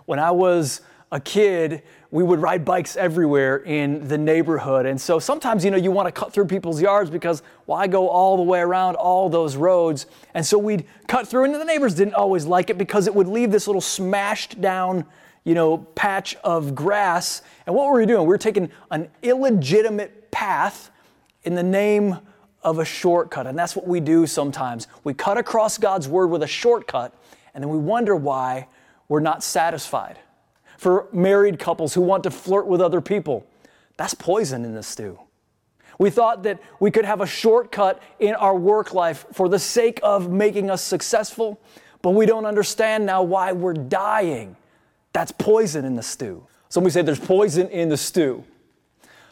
When 0.05 0.19
I 0.19 0.31
was 0.31 0.81
a 1.11 1.19
kid, 1.19 1.83
we 2.09 2.23
would 2.23 2.41
ride 2.41 2.63
bikes 2.63 2.95
everywhere 2.95 3.57
in 3.57 4.07
the 4.07 4.17
neighborhood. 4.17 4.85
And 4.85 4.99
so 4.99 5.19
sometimes, 5.19 5.63
you 5.65 5.71
know, 5.71 5.77
you 5.77 5.91
want 5.91 6.07
to 6.07 6.11
cut 6.11 6.33
through 6.33 6.45
people's 6.45 6.81
yards 6.81 7.09
because 7.09 7.41
why 7.65 7.87
go 7.87 8.07
all 8.07 8.37
the 8.37 8.43
way 8.43 8.59
around 8.59 8.95
all 8.95 9.29
those 9.29 9.55
roads? 9.55 10.05
And 10.33 10.45
so 10.45 10.57
we'd 10.57 10.85
cut 11.07 11.27
through, 11.27 11.45
and 11.45 11.55
the 11.55 11.65
neighbors 11.65 11.95
didn't 11.95 12.13
always 12.13 12.45
like 12.45 12.69
it 12.69 12.77
because 12.77 13.07
it 13.07 13.15
would 13.15 13.27
leave 13.27 13.51
this 13.51 13.67
little 13.67 13.81
smashed 13.81 14.61
down, 14.61 15.05
you 15.43 15.53
know, 15.53 15.79
patch 15.79 16.35
of 16.43 16.75
grass. 16.75 17.41
And 17.65 17.75
what 17.75 17.87
were 17.87 17.99
we 17.99 18.05
doing? 18.05 18.21
We 18.21 18.27
were 18.27 18.37
taking 18.37 18.69
an 18.89 19.09
illegitimate 19.21 20.31
path 20.31 20.91
in 21.43 21.55
the 21.55 21.63
name 21.63 22.19
of 22.63 22.79
a 22.79 22.85
shortcut. 22.85 23.47
And 23.47 23.57
that's 23.57 23.75
what 23.75 23.87
we 23.87 23.99
do 23.99 24.27
sometimes. 24.27 24.87
We 25.03 25.13
cut 25.13 25.37
across 25.37 25.77
God's 25.77 26.07
word 26.07 26.27
with 26.27 26.43
a 26.43 26.47
shortcut, 26.47 27.13
and 27.53 27.63
then 27.63 27.69
we 27.69 27.77
wonder 27.77 28.15
why 28.15 28.67
we're 29.07 29.19
not 29.19 29.43
satisfied. 29.43 30.19
For 30.77 31.07
married 31.11 31.59
couples 31.59 31.93
who 31.93 32.01
want 32.01 32.23
to 32.23 32.31
flirt 32.31 32.67
with 32.67 32.81
other 32.81 33.01
people, 33.01 33.45
that's 33.97 34.13
poison 34.13 34.65
in 34.65 34.73
the 34.73 34.83
stew. 34.83 35.19
We 35.99 36.09
thought 36.09 36.43
that 36.43 36.59
we 36.79 36.89
could 36.89 37.05
have 37.05 37.21
a 37.21 37.27
shortcut 37.27 38.01
in 38.19 38.33
our 38.33 38.55
work 38.55 38.93
life 38.93 39.25
for 39.33 39.47
the 39.47 39.59
sake 39.59 39.99
of 40.01 40.31
making 40.31 40.71
us 40.71 40.81
successful, 40.81 41.59
but 42.01 42.11
we 42.11 42.25
don't 42.25 42.45
understand 42.45 43.05
now 43.05 43.21
why 43.21 43.51
we're 43.51 43.73
dying. 43.73 44.55
That's 45.13 45.31
poison 45.31 45.85
in 45.85 45.95
the 45.95 46.01
stew. 46.01 46.47
Somebody 46.69 46.93
say 46.93 47.01
there's 47.01 47.19
poison 47.19 47.67
in 47.69 47.89
the 47.89 47.97
stew. 47.97 48.43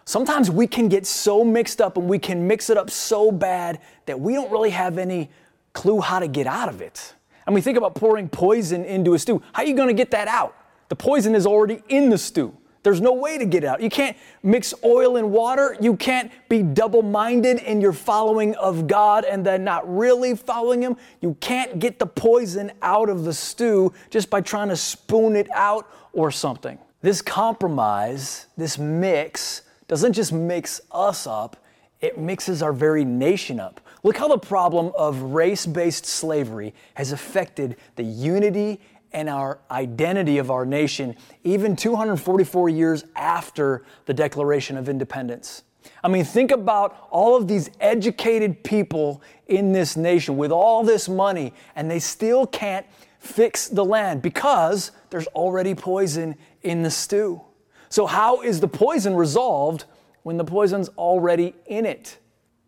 Sometimes 0.10 0.50
we 0.50 0.66
can 0.66 0.90
get 0.90 1.06
so 1.06 1.44
mixed 1.44 1.80
up 1.80 1.96
and 1.96 2.10
we 2.10 2.18
can 2.18 2.48
mix 2.48 2.72
it 2.72 2.78
up 2.78 2.90
so 2.90 3.32
bad 3.32 3.80
that 4.08 4.20
we 4.20 4.34
don't 4.34 4.50
really 4.52 4.72
have 4.72 4.98
any 4.98 5.30
clue 5.74 6.02
how 6.02 6.18
to 6.18 6.28
get 6.28 6.48
out 6.48 6.68
of 6.68 6.82
it. 6.82 7.14
And 7.46 7.54
we 7.54 7.62
think 7.62 7.78
about 7.78 7.94
pouring 7.94 8.28
poison 8.28 8.86
into 8.86 9.14
a 9.14 9.20
stew. 9.20 9.40
How 9.54 9.62
are 9.62 9.68
you 9.68 9.76
going 9.76 9.88
to 9.88 9.94
get 9.94 10.10
that 10.10 10.28
out? 10.28 10.58
The 10.88 10.96
poison 10.96 11.36
is 11.36 11.46
already 11.46 11.84
in 11.90 12.10
the 12.10 12.18
stew. 12.18 12.58
There's 12.82 13.00
no 13.00 13.14
way 13.14 13.38
to 13.38 13.46
get 13.46 13.64
out. 13.64 13.82
You 13.82 13.92
can't 13.92 14.18
mix 14.42 14.74
oil 14.84 15.16
and 15.18 15.32
water. 15.32 15.78
You 15.80 15.96
can't 15.96 16.32
be 16.50 16.64
double 16.64 17.04
minded 17.04 17.60
in 17.60 17.80
your 17.80 17.94
following 17.94 18.56
of 18.56 18.88
God 18.88 19.26
and 19.26 19.46
then 19.46 19.64
not 19.64 19.88
really 19.96 20.36
following 20.36 20.82
Him. 20.82 20.98
You 21.22 21.38
can't 21.40 21.78
get 21.78 22.00
the 22.00 22.08
poison 22.08 22.72
out 22.82 23.10
of 23.10 23.26
the 23.26 23.34
stew 23.34 23.94
just 24.10 24.32
by 24.32 24.42
trying 24.42 24.70
to 24.70 24.76
spoon 24.76 25.36
it 25.36 25.50
out 25.54 25.88
or 26.14 26.32
something. 26.32 26.80
This 27.04 27.22
compromise, 27.22 28.48
this 28.58 28.80
mix, 28.80 29.62
doesn't 29.90 30.14
just 30.14 30.32
mix 30.32 30.80
us 30.92 31.28
up, 31.28 31.58
it 32.00 32.18
mixes 32.18 32.62
our 32.62 32.72
very 32.72 33.04
nation 33.04 33.60
up. 33.60 33.82
Look 34.04 34.16
how 34.16 34.30
the 34.30 34.38
problem 34.38 34.94
of 34.96 35.20
race 35.22 35.66
based 35.66 36.06
slavery 36.06 36.74
has 36.94 37.12
affected 37.12 37.76
the 37.98 38.04
unity 38.04 38.80
and 39.12 39.28
our 39.28 39.60
identity 39.72 40.38
of 40.38 40.52
our 40.52 40.66
nation, 40.66 41.16
even 41.44 41.76
244 41.76 42.70
years 42.70 43.04
after 43.16 43.84
the 44.06 44.14
Declaration 44.14 44.78
of 44.78 44.88
Independence. 44.88 45.64
I 46.04 46.08
mean, 46.08 46.24
think 46.24 46.52
about 46.52 47.08
all 47.10 47.36
of 47.36 47.48
these 47.48 47.72
educated 47.80 48.64
people 48.64 49.24
in 49.48 49.72
this 49.72 49.98
nation 49.98 50.38
with 50.38 50.52
all 50.52 50.84
this 50.84 51.10
money, 51.10 51.52
and 51.76 51.90
they 51.90 52.00
still 52.00 52.46
can't 52.46 52.86
fix 53.18 53.68
the 53.68 53.84
land 53.84 54.22
because 54.22 54.92
there's 55.10 55.28
already 55.28 55.74
poison 55.74 56.36
in 56.62 56.84
the 56.84 56.92
stew. 56.92 57.42
So, 57.90 58.06
how 58.06 58.42
is 58.42 58.60
the 58.60 58.68
poison 58.68 59.16
resolved 59.16 59.86
when 60.24 60.38
the 60.38 60.46
poison's 60.46 60.90
already 60.90 61.56
in 61.66 61.86
it? 61.86 62.20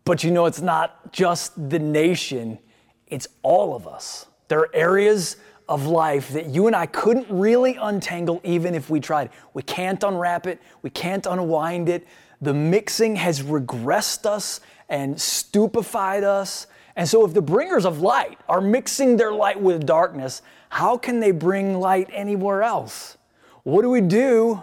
But 0.04 0.24
you 0.24 0.32
know, 0.32 0.46
it's 0.46 0.60
not 0.60 1.12
just 1.12 1.70
the 1.70 1.78
nation, 1.78 2.58
it's 3.06 3.28
all 3.42 3.74
of 3.74 3.86
us. 3.86 4.26
There 4.48 4.58
are 4.58 4.70
areas 4.74 5.36
of 5.68 5.86
life 5.86 6.30
that 6.30 6.46
you 6.46 6.66
and 6.66 6.74
I 6.74 6.86
couldn't 6.86 7.28
really 7.30 7.76
untangle 7.76 8.40
even 8.42 8.74
if 8.74 8.90
we 8.90 8.98
tried. 8.98 9.30
We 9.54 9.62
can't 9.62 10.02
unwrap 10.02 10.48
it, 10.48 10.60
we 10.82 10.90
can't 10.90 11.24
unwind 11.24 11.88
it. 11.88 12.06
The 12.40 12.52
mixing 12.52 13.14
has 13.16 13.42
regressed 13.42 14.26
us 14.26 14.60
and 14.88 15.18
stupefied 15.20 16.24
us. 16.24 16.66
And 16.96 17.08
so, 17.08 17.24
if 17.24 17.32
the 17.32 17.42
bringers 17.42 17.86
of 17.86 18.00
light 18.00 18.40
are 18.48 18.60
mixing 18.60 19.16
their 19.16 19.32
light 19.32 19.60
with 19.60 19.86
darkness, 19.86 20.42
how 20.68 20.98
can 20.98 21.20
they 21.20 21.30
bring 21.30 21.78
light 21.78 22.10
anywhere 22.12 22.64
else? 22.64 23.16
What 23.62 23.82
do 23.82 23.90
we 23.90 24.00
do 24.00 24.62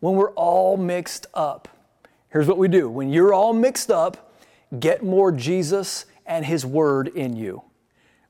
when 0.00 0.14
we're 0.14 0.32
all 0.32 0.76
mixed 0.76 1.26
up? 1.34 1.68
Here's 2.30 2.46
what 2.46 2.58
we 2.58 2.68
do 2.68 2.88
when 2.88 3.10
you're 3.10 3.32
all 3.32 3.52
mixed 3.52 3.90
up, 3.90 4.32
get 4.78 5.02
more 5.02 5.32
Jesus 5.32 6.06
and 6.26 6.44
His 6.44 6.64
Word 6.64 7.08
in 7.08 7.36
you. 7.36 7.62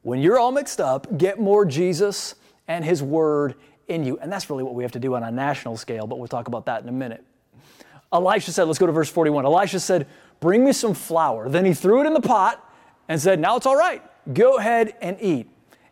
When 0.02 0.20
you're 0.20 0.38
all 0.38 0.52
mixed 0.52 0.80
up, 0.80 1.18
get 1.18 1.38
more 1.40 1.64
Jesus 1.64 2.34
and 2.68 2.84
His 2.84 3.02
Word 3.02 3.54
in 3.88 4.04
you. 4.04 4.18
And 4.18 4.30
that's 4.30 4.48
really 4.48 4.62
what 4.62 4.74
we 4.74 4.84
have 4.84 4.92
to 4.92 5.00
do 5.00 5.14
on 5.14 5.22
a 5.22 5.30
national 5.30 5.76
scale, 5.76 6.06
but 6.06 6.18
we'll 6.18 6.28
talk 6.28 6.48
about 6.48 6.66
that 6.66 6.82
in 6.82 6.88
a 6.88 6.92
minute. 6.92 7.24
Elisha 8.12 8.52
said, 8.52 8.64
let's 8.64 8.78
go 8.78 8.86
to 8.86 8.92
verse 8.92 9.10
41. 9.10 9.44
Elisha 9.44 9.80
said, 9.80 10.06
Bring 10.40 10.64
me 10.64 10.72
some 10.72 10.94
flour. 10.94 11.48
Then 11.48 11.64
he 11.64 11.74
threw 11.74 12.00
it 12.00 12.06
in 12.06 12.14
the 12.14 12.20
pot 12.20 12.64
and 13.08 13.20
said, 13.20 13.40
Now 13.40 13.56
it's 13.56 13.66
all 13.66 13.76
right. 13.76 14.02
Go 14.32 14.58
ahead 14.58 14.94
and 15.00 15.16
eat. 15.20 15.48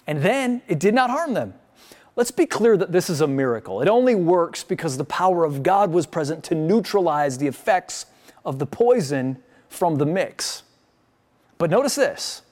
And 0.06 0.22
then 0.22 0.62
it 0.68 0.78
did 0.78 0.94
not 0.94 1.10
harm 1.10 1.34
them. 1.34 1.54
Let's 2.16 2.30
be 2.30 2.46
clear 2.46 2.78
that 2.78 2.92
this 2.92 3.10
is 3.10 3.20
a 3.20 3.26
miracle. 3.26 3.82
It 3.82 3.88
only 3.88 4.14
works 4.14 4.64
because 4.64 4.96
the 4.96 5.04
power 5.04 5.44
of 5.44 5.62
God 5.62 5.92
was 5.92 6.06
present 6.06 6.42
to 6.44 6.54
neutralize 6.54 7.36
the 7.36 7.46
effects 7.46 8.06
of 8.44 8.58
the 8.58 8.66
poison 8.66 9.36
from 9.68 9.96
the 9.96 10.06
mix. 10.06 10.62
But 11.58 11.70
notice 11.70 11.94
this 11.94 12.42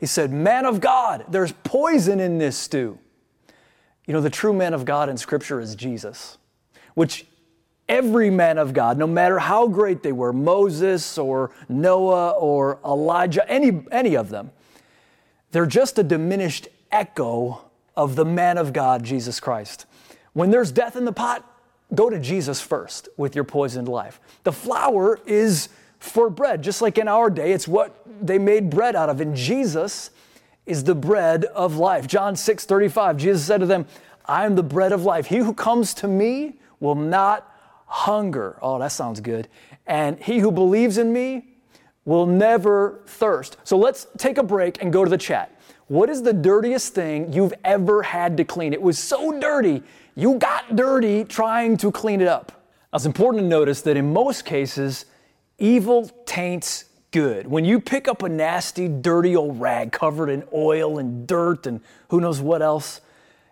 he 0.00 0.06
said, 0.06 0.32
Man 0.32 0.66
of 0.66 0.80
God, 0.80 1.24
there's 1.28 1.52
poison 1.52 2.18
in 2.18 2.38
this 2.38 2.56
stew. 2.56 2.98
You 4.06 4.14
know, 4.14 4.20
the 4.20 4.30
true 4.30 4.52
man 4.52 4.74
of 4.74 4.84
God 4.84 5.08
in 5.08 5.16
Scripture 5.16 5.60
is 5.60 5.76
Jesus, 5.76 6.38
which 6.94 7.26
every 7.88 8.30
man 8.30 8.58
of 8.58 8.72
God, 8.72 8.98
no 8.98 9.06
matter 9.06 9.38
how 9.38 9.68
great 9.68 10.02
they 10.02 10.12
were, 10.12 10.32
Moses 10.32 11.18
or 11.18 11.50
Noah 11.68 12.30
or 12.30 12.78
Elijah, 12.84 13.48
any, 13.50 13.82
any 13.92 14.16
of 14.16 14.28
them, 14.28 14.50
they're 15.52 15.66
just 15.66 15.98
a 15.98 16.02
diminished 16.02 16.68
echo 16.90 17.67
of 17.98 18.14
the 18.14 18.24
man 18.24 18.58
of 18.58 18.72
God, 18.72 19.02
Jesus 19.02 19.40
Christ. 19.40 19.84
When 20.32 20.52
there's 20.52 20.70
death 20.70 20.94
in 20.94 21.04
the 21.04 21.12
pot, 21.12 21.44
go 21.92 22.08
to 22.08 22.20
Jesus 22.20 22.60
first 22.60 23.08
with 23.16 23.34
your 23.34 23.42
poisoned 23.42 23.88
life. 23.88 24.20
The 24.44 24.52
flour 24.52 25.18
is 25.26 25.68
for 25.98 26.30
bread. 26.30 26.62
Just 26.62 26.80
like 26.80 26.96
in 26.96 27.08
our 27.08 27.28
day, 27.28 27.50
it's 27.50 27.66
what 27.66 28.00
they 28.24 28.38
made 28.38 28.70
bread 28.70 28.94
out 28.94 29.10
of. 29.10 29.20
And 29.20 29.34
Jesus 29.34 30.10
is 30.64 30.84
the 30.84 30.94
bread 30.94 31.44
of 31.46 31.76
life. 31.76 32.06
John 32.06 32.36
6 32.36 32.64
35, 32.64 33.16
Jesus 33.16 33.44
said 33.44 33.58
to 33.58 33.66
them, 33.66 33.84
I 34.24 34.46
am 34.46 34.54
the 34.54 34.62
bread 34.62 34.92
of 34.92 35.02
life. 35.04 35.26
He 35.26 35.38
who 35.38 35.52
comes 35.52 35.92
to 35.94 36.06
me 36.06 36.60
will 36.78 36.94
not 36.94 37.52
hunger. 37.86 38.60
Oh, 38.62 38.78
that 38.78 38.92
sounds 38.92 39.18
good. 39.18 39.48
And 39.88 40.20
he 40.20 40.38
who 40.38 40.52
believes 40.52 40.98
in 40.98 41.12
me 41.12 41.48
will 42.04 42.26
never 42.26 43.00
thirst. 43.06 43.56
So 43.64 43.76
let's 43.76 44.06
take 44.18 44.38
a 44.38 44.44
break 44.44 44.80
and 44.80 44.92
go 44.92 45.02
to 45.02 45.10
the 45.10 45.18
chat. 45.18 45.57
What 45.88 46.08
is 46.10 46.22
the 46.22 46.32
dirtiest 46.32 46.94
thing 46.94 47.32
you've 47.32 47.54
ever 47.64 48.02
had 48.02 48.36
to 48.36 48.44
clean? 48.44 48.72
It 48.72 48.80
was 48.80 48.98
so 48.98 49.38
dirty, 49.40 49.82
you 50.14 50.34
got 50.34 50.76
dirty 50.76 51.24
trying 51.24 51.76
to 51.78 51.90
clean 51.90 52.20
it 52.20 52.28
up. 52.28 52.52
Now, 52.92 52.96
it's 52.96 53.06
important 53.06 53.42
to 53.42 53.48
notice 53.48 53.82
that 53.82 53.96
in 53.96 54.12
most 54.12 54.44
cases, 54.44 55.04
Evil 55.58 56.08
taints 56.24 56.84
good. 57.10 57.48
When 57.48 57.64
you 57.64 57.80
pick 57.80 58.06
up 58.06 58.22
a 58.22 58.28
nasty, 58.28 58.86
dirty 58.86 59.34
old 59.34 59.60
rag 59.60 59.90
covered 59.90 60.30
in 60.30 60.44
oil 60.54 60.98
and 60.98 61.26
dirt 61.26 61.66
and 61.66 61.80
who 62.10 62.20
knows 62.20 62.40
what 62.40 62.62
else, 62.62 63.00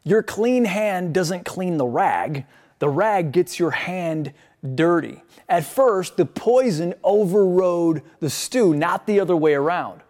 your 0.04 0.22
clean 0.22 0.66
hand 0.66 1.12
doesn't 1.12 1.44
clean 1.44 1.78
the 1.78 1.86
rag. 1.86 2.46
The 2.78 2.88
rag 2.88 3.32
gets 3.32 3.58
your 3.58 3.72
hand 3.72 4.32
dirty. 4.76 5.20
At 5.48 5.64
first, 5.64 6.16
the 6.16 6.26
poison 6.26 6.94
overrode 7.02 8.02
the 8.20 8.30
stew, 8.30 8.72
not 8.72 9.08
the 9.08 9.18
other 9.18 9.34
way 9.34 9.54
around. 9.54 10.02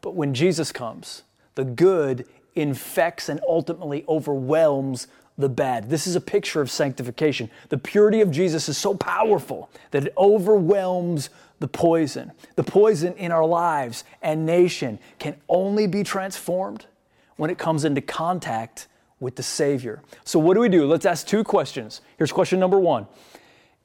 But 0.00 0.16
when 0.16 0.34
Jesus 0.34 0.72
comes, 0.72 1.22
the 1.54 1.64
good 1.64 2.26
infects 2.54 3.28
and 3.28 3.40
ultimately 3.48 4.04
overwhelms 4.08 5.06
the 5.36 5.48
bad. 5.48 5.90
This 5.90 6.06
is 6.06 6.14
a 6.14 6.20
picture 6.20 6.60
of 6.60 6.70
sanctification. 6.70 7.50
The 7.68 7.78
purity 7.78 8.20
of 8.20 8.30
Jesus 8.30 8.68
is 8.68 8.78
so 8.78 8.94
powerful 8.94 9.68
that 9.90 10.04
it 10.06 10.14
overwhelms 10.16 11.30
the 11.58 11.66
poison. 11.66 12.32
The 12.56 12.62
poison 12.62 13.14
in 13.14 13.32
our 13.32 13.44
lives 13.44 14.04
and 14.22 14.46
nation 14.46 14.98
can 15.18 15.36
only 15.48 15.86
be 15.86 16.04
transformed 16.04 16.86
when 17.36 17.50
it 17.50 17.58
comes 17.58 17.84
into 17.84 18.00
contact 18.00 18.86
with 19.18 19.36
the 19.36 19.42
Savior. 19.42 20.02
So, 20.24 20.38
what 20.38 20.54
do 20.54 20.60
we 20.60 20.68
do? 20.68 20.86
Let's 20.86 21.06
ask 21.06 21.26
two 21.26 21.42
questions. 21.42 22.00
Here's 22.16 22.32
question 22.32 22.60
number 22.60 22.78
one 22.78 23.06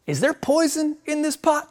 Is 0.05 0.19
there 0.19 0.33
poison 0.33 0.97
in 1.05 1.21
this 1.21 1.37
pot? 1.37 1.67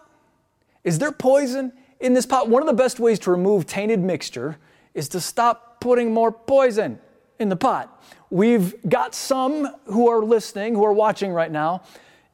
Is 0.83 0.99
there 0.99 1.13
poison 1.13 1.73
in 2.01 2.15
this 2.15 2.27
pot? 2.27 2.49
One 2.49 2.63
of 2.63 2.67
the 2.67 2.83
best 2.83 2.99
ways 2.99 3.19
to 3.21 3.31
remove 3.31 3.67
tainted 3.67 4.01
mixture 4.01 4.57
is 4.95 5.09
to 5.11 5.21
stop 5.21 5.68
putting 5.81 6.13
more 6.13 6.33
poison 6.33 6.99
in 7.39 7.49
the 7.49 7.57
pot. 7.57 8.03
We've 8.31 8.75
got 8.89 9.15
some 9.15 9.69
who 9.87 10.09
are 10.09 10.23
listening, 10.23 10.75
who 10.75 10.85
are 10.85 10.93
watching 10.93 11.33
right 11.33 11.51
now. 11.51 11.83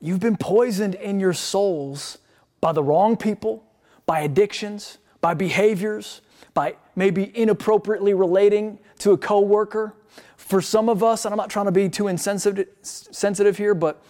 You've 0.00 0.20
been 0.20 0.36
poisoned 0.36 0.96
in 0.96 1.20
your 1.20 1.32
souls 1.32 2.18
by 2.60 2.72
the 2.72 2.82
wrong 2.82 3.16
people, 3.16 3.64
by 4.06 4.20
addictions, 4.20 4.98
by 5.20 5.34
behaviors, 5.34 6.20
by 6.52 6.76
maybe 6.96 7.36
inappropriately 7.36 8.14
relating 8.14 8.78
to 8.98 9.12
a 9.12 9.18
coworker. 9.18 9.94
For 10.36 10.60
some 10.60 10.88
of 10.88 11.02
us, 11.02 11.24
and 11.24 11.32
I'm 11.32 11.38
not 11.38 11.48
trying 11.48 11.66
to 11.66 11.72
be 11.72 11.88
too 11.88 12.08
insensitive 12.08 12.68
sensitive 12.82 13.56
here, 13.56 13.74
but 13.74 14.04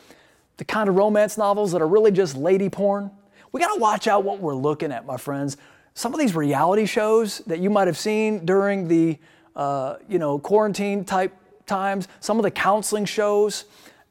the 0.56 0.64
kind 0.64 0.88
of 0.88 0.96
romance 0.96 1.38
novels 1.38 1.72
that 1.72 1.80
are 1.80 1.86
really 1.86 2.10
just 2.10 2.36
lady 2.36 2.68
porn, 2.68 3.10
we 3.52 3.60
got 3.60 3.72
to 3.74 3.80
watch 3.80 4.08
out 4.08 4.24
what 4.24 4.40
we're 4.40 4.54
looking 4.54 4.90
at, 4.90 5.06
my 5.06 5.16
friends. 5.16 5.56
Some 5.94 6.12
of 6.12 6.18
these 6.18 6.34
reality 6.34 6.86
shows 6.86 7.38
that 7.46 7.60
you 7.60 7.70
might 7.70 7.86
have 7.86 7.98
seen 7.98 8.44
during 8.44 8.88
the 8.88 9.18
uh, 9.54 9.96
you 10.08 10.18
know 10.18 10.38
quarantine 10.38 11.04
type 11.04 11.32
times, 11.66 12.08
some 12.20 12.38
of 12.38 12.42
the 12.42 12.50
counseling 12.50 13.04
shows, 13.04 13.64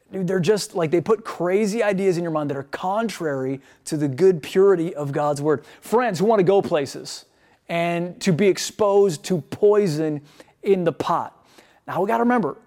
they're 0.10 0.40
just 0.40 0.76
like 0.76 0.92
they 0.92 1.02
put 1.02 1.26
crazy 1.26 1.82
ideas 1.84 2.18
in 2.18 2.24
your 2.24 2.32
mind 2.32 2.50
that 2.50 2.58
are 2.58 2.64
contrary 2.64 3.60
to 3.86 3.98
the 3.98 4.08
good 4.08 4.42
purity 4.44 4.94
of 4.96 5.12
God's 5.12 5.42
word. 5.42 5.66
Friends 5.82 6.20
who 6.20 6.26
want 6.26 6.40
to 6.40 6.44
go 6.44 6.62
places 6.62 7.26
and 7.68 8.20
to 8.22 8.32
be 8.32 8.48
exposed 8.48 9.24
to 9.26 9.42
poison 9.42 10.22
in 10.62 10.84
the 10.84 10.92
pot. 10.92 11.46
Now 11.88 12.02
we 12.02 12.08
got 12.08 12.18
to 12.18 12.24
remember 12.24 12.58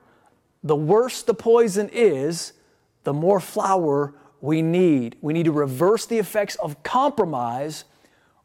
the 0.63 0.77
worse 0.77 1.23
the 1.23 1.35
poison 1.35 1.89
is, 1.93 2.53
the 3.05 3.13
more 3.13 3.39
flour 3.39 4.15
we 4.41 4.63
need. 4.63 5.17
We 5.21 5.33
need 5.33 5.45
to 5.45 5.53
reverse 5.53 6.07
the 6.07 6.19
effects 6.19 6.57
of 6.57 6.83
compromise 6.83 7.85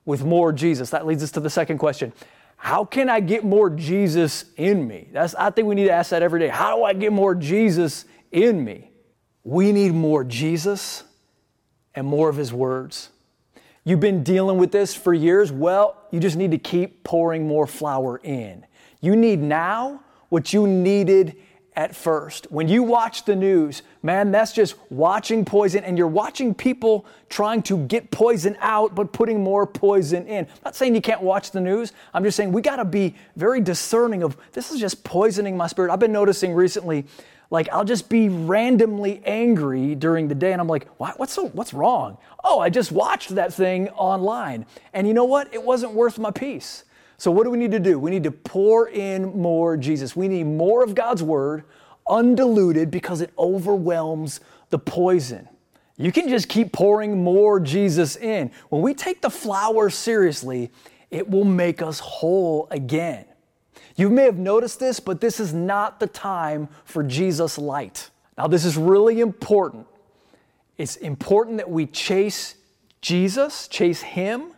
with 0.06 0.24
more 0.24 0.52
Jesus. 0.52 0.90
That 0.90 1.06
leads 1.06 1.24
us 1.24 1.32
to 1.32 1.40
the 1.40 1.50
second 1.50 1.78
question. 1.78 2.14
How 2.58 2.86
can 2.86 3.10
I 3.10 3.20
get 3.20 3.44
more 3.44 3.70
Jesus 3.70 4.46
in 4.56 4.88
me? 4.88 5.10
That's 5.12 5.34
I 5.36 5.50
think 5.50 5.68
we 5.68 5.76
need 5.76 5.86
to 5.86 5.92
ask 5.92 6.12
that 6.12 6.22
every 6.22 6.40
day. 6.40 6.48
How 6.48 6.76
do 6.76 6.84
I 6.84 6.94
get 6.94 7.12
more 7.12 7.34
Jesus 7.34 8.06
in 8.32 8.64
me? 8.64 8.92
We 9.44 9.72
need 9.72 9.94
more 9.94 10.24
Jesus 10.24 11.04
and 11.96 12.06
more 12.06 12.30
of 12.30 12.36
His 12.36 12.54
words. 12.54 13.10
You've 13.84 14.00
been 14.00 14.24
dealing 14.24 14.60
with 14.60 14.72
this 14.72 14.94
for 14.94 15.14
years. 15.14 15.52
Well, 15.52 15.98
you 16.12 16.20
just 16.20 16.38
need 16.38 16.52
to 16.52 16.60
keep 16.60 17.04
pouring 17.04 17.48
more 17.48 17.66
flour 17.66 18.20
in. 18.24 18.66
You 19.02 19.16
need 19.16 19.40
now 19.40 20.04
what 20.30 20.54
you 20.54 20.68
needed 20.68 21.36
at 21.76 21.96
first. 21.96 22.52
When 22.52 22.68
you 22.68 22.84
watch 22.84 23.24
the 23.26 23.36
news, 23.36 23.82
man, 24.04 24.32
that's 24.32 24.52
just 24.52 24.76
watching 24.90 25.46
poison, 25.46 25.84
and 25.84 25.98
you're 25.98 26.08
watching 26.08 26.54
people 26.54 27.06
trying 27.30 27.62
to 27.64 27.78
get 27.86 28.12
poison 28.12 28.58
out, 28.60 28.94
but 28.94 29.14
putting 29.14 29.42
more 29.42 29.66
poison 29.66 30.28
in. 30.28 30.46
I'm 30.46 30.62
not 30.66 30.76
saying 30.76 30.96
you 30.96 31.02
can't 31.02 31.22
watch 31.22 31.52
the 31.52 31.62
news. 31.62 31.94
I'm 32.14 32.24
just 32.24 32.36
saying 32.36 32.52
we 32.52 32.62
got 32.62 32.78
to 32.78 32.86
be 32.86 33.16
very 33.36 33.62
discerning 33.62 34.22
of 34.24 34.36
this 34.52 34.72
is 34.72 34.80
just 34.80 35.04
poisoning 35.04 35.56
my 35.56 35.68
spirit. 35.68 35.92
I've 35.92 36.00
been 36.00 36.12
noticing 36.12 36.54
recently, 36.54 37.06
like 37.50 37.70
I'll 37.70 37.86
just 37.86 38.10
be 38.10 38.28
randomly 38.28 39.22
angry 39.26 39.96
during 39.96 40.28
the 40.28 40.36
day, 40.36 40.52
and 40.52 40.60
I'm 40.60 40.68
like, 40.68 40.88
what? 41.00 41.20
what's 41.20 41.34
so, 41.34 41.48
what's 41.50 41.74
wrong? 41.74 42.18
Oh, 42.44 42.60
I 42.60 42.70
just 42.70 42.92
watched 42.92 43.30
that 43.36 43.54
thing 43.54 43.88
online, 43.90 44.66
and 44.94 45.08
you 45.08 45.14
know 45.14 45.26
what? 45.26 45.54
It 45.54 45.64
wasn't 45.64 45.94
worth 45.94 46.20
my 46.20 46.32
peace. 46.32 46.84
So, 47.22 47.30
what 47.30 47.44
do 47.44 47.52
we 47.52 47.60
need 47.60 47.70
to 47.70 47.80
do? 47.80 48.00
We 48.00 48.10
need 48.10 48.24
to 48.24 48.32
pour 48.32 48.90
in 48.90 49.40
more 49.40 49.78
Jesus. 49.78 50.16
We 50.16 50.28
need 50.28 50.46
more 50.46 50.84
of 50.84 50.96
God's 50.96 51.22
word, 51.22 51.66
undiluted, 52.10 52.90
because 52.90 53.22
it 53.22 53.32
overwhelms 53.38 54.40
the 54.72 54.80
poison. 54.80 55.48
You 55.98 56.12
can 56.12 56.30
just 56.30 56.50
keep 56.50 56.72
pouring 56.72 57.24
more 57.24 57.60
Jesus 57.60 58.16
in. 58.16 58.50
When 58.70 58.82
we 58.82 58.96
take 58.96 59.22
the 59.22 59.30
flour 59.30 59.92
seriously, 59.92 60.72
it 61.12 61.30
will 61.30 61.44
make 61.44 61.84
us 61.84 62.00
whole 62.00 62.68
again. 62.72 63.26
You 63.96 64.10
may 64.10 64.24
have 64.24 64.40
noticed 64.40 64.80
this, 64.80 65.00
but 65.00 65.22
this 65.22 65.40
is 65.40 65.54
not 65.54 66.00
the 66.00 66.08
time 66.08 66.70
for 66.86 67.04
Jesus 67.04 67.60
light. 67.60 68.10
Now, 68.36 68.48
this 68.48 68.66
is 68.66 68.78
really 68.78 69.20
important. 69.20 69.86
It's 70.80 70.96
important 70.96 71.58
that 71.58 71.70
we 71.70 71.86
chase 71.86 72.56
Jesus, 73.00 73.68
chase 73.68 74.02
Him, 74.02 74.54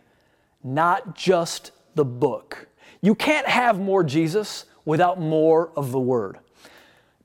not 0.62 1.14
just 1.14 1.70
the 1.94 2.04
book. 2.04 2.68
You 3.00 3.14
can't 3.14 3.46
have 3.46 3.78
more 3.78 4.02
Jesus 4.02 4.64
without 4.84 5.20
more 5.20 5.70
of 5.76 5.92
the 5.92 6.00
Word. 6.00 6.38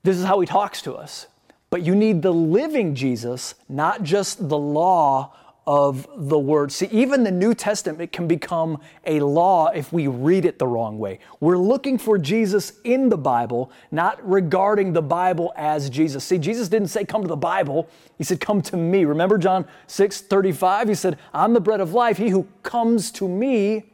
This 0.02 0.16
is 0.16 0.24
how 0.24 0.40
He 0.40 0.46
talks 0.46 0.82
to 0.82 0.94
us. 0.94 1.26
But 1.70 1.82
you 1.82 1.94
need 1.94 2.22
the 2.22 2.32
living 2.32 2.94
Jesus, 2.94 3.54
not 3.68 4.02
just 4.02 4.48
the 4.48 4.58
law 4.58 5.34
of 5.66 6.08
the 6.16 6.38
Word. 6.38 6.72
See, 6.72 6.86
even 6.86 7.22
the 7.22 7.30
New 7.30 7.54
Testament 7.54 8.10
can 8.10 8.26
become 8.26 8.78
a 9.06 9.20
law 9.20 9.68
if 9.68 9.92
we 9.92 10.08
read 10.08 10.44
it 10.44 10.58
the 10.58 10.66
wrong 10.66 10.98
way. 10.98 11.20
We're 11.38 11.58
looking 11.58 11.96
for 11.96 12.18
Jesus 12.18 12.72
in 12.82 13.08
the 13.08 13.16
Bible, 13.16 13.70
not 13.92 14.26
regarding 14.28 14.92
the 14.92 15.02
Bible 15.02 15.52
as 15.56 15.88
Jesus. 15.88 16.24
See, 16.24 16.38
Jesus 16.38 16.68
didn't 16.68 16.88
say, 16.88 17.04
Come 17.04 17.22
to 17.22 17.28
the 17.28 17.36
Bible. 17.36 17.88
He 18.18 18.24
said, 18.24 18.40
Come 18.40 18.62
to 18.62 18.76
me. 18.76 19.04
Remember 19.04 19.38
John 19.38 19.64
6 19.86 20.22
35? 20.22 20.88
He 20.88 20.94
said, 20.94 21.18
I'm 21.32 21.52
the 21.54 21.60
bread 21.60 21.80
of 21.80 21.92
life. 21.92 22.16
He 22.16 22.30
who 22.30 22.48
comes 22.62 23.12
to 23.12 23.28
me 23.28 23.89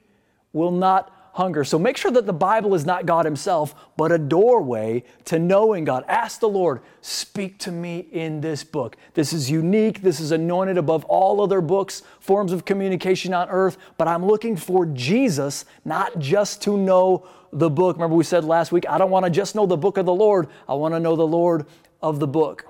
will 0.57 0.73
not 0.73 1.13
hunger. 1.35 1.65
So 1.65 1.79
make 1.79 1.99
sure 1.99 2.11
that 2.13 2.25
the 2.25 2.33
Bible 2.33 2.75
is 2.75 2.87
not 2.87 3.05
God 3.05 3.27
Himself, 3.27 3.75
but 3.99 4.11
a 4.11 4.17
doorway 4.17 5.05
to 5.27 5.39
knowing 5.39 5.85
God. 5.85 6.03
Ask 6.09 6.41
the 6.41 6.49
Lord, 6.49 6.81
speak 7.03 7.59
to 7.59 7.71
me 7.71 8.07
in 8.11 8.41
this 8.41 8.65
book. 8.65 8.97
This 9.13 9.35
is 9.35 9.51
unique. 9.51 10.01
This 10.01 10.19
is 10.19 10.33
anointed 10.33 10.79
above 10.79 11.05
all 11.05 11.43
other 11.43 11.61
books, 11.61 12.03
forms 12.21 12.53
of 12.53 12.65
communication 12.65 13.35
on 13.35 13.51
earth, 13.51 13.77
but 13.99 14.09
I'm 14.09 14.25
looking 14.25 14.57
for 14.57 14.87
Jesus, 14.87 15.67
not 15.85 16.19
just 16.19 16.63
to 16.63 16.79
know 16.79 17.29
the 17.53 17.69
book. 17.69 17.97
Remember, 17.97 18.17
we 18.17 18.25
said 18.25 18.45
last 18.45 18.73
week, 18.73 18.87
I 18.89 18.97
don't 18.97 19.11
want 19.11 19.27
to 19.27 19.31
just 19.31 19.55
know 19.55 19.67
the 19.67 19.77
book 19.77 19.99
of 19.99 20.07
the 20.07 20.15
Lord, 20.15 20.49
I 20.67 20.73
want 20.73 20.95
to 20.95 21.01
know 21.01 21.17
the 21.17 21.27
Lord 21.27 21.67
of 22.01 22.19
the 22.19 22.27
book. 22.27 22.65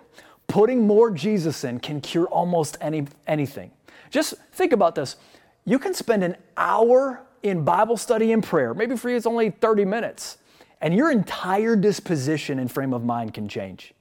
Putting 0.48 0.88
more 0.88 1.12
Jesus 1.12 1.62
in 1.62 1.78
can 1.78 2.00
cure 2.00 2.26
almost 2.26 2.78
any, 2.80 3.06
anything. 3.28 3.70
Just 4.10 4.34
think 4.52 4.72
about 4.72 4.96
this. 4.96 5.16
You 5.64 5.78
can 5.78 5.94
spend 5.94 6.24
an 6.24 6.36
hour 6.56 7.22
in 7.48 7.64
Bible 7.64 7.96
study 7.96 8.32
and 8.32 8.42
prayer, 8.42 8.74
maybe 8.74 8.96
for 8.96 9.10
you 9.10 9.16
it's 9.16 9.26
only 9.26 9.50
30 9.50 9.84
minutes, 9.84 10.38
and 10.80 10.94
your 10.94 11.10
entire 11.10 11.76
disposition 11.76 12.58
and 12.58 12.70
frame 12.70 12.92
of 12.92 13.04
mind 13.04 13.34
can 13.34 13.48
change. 13.48 13.94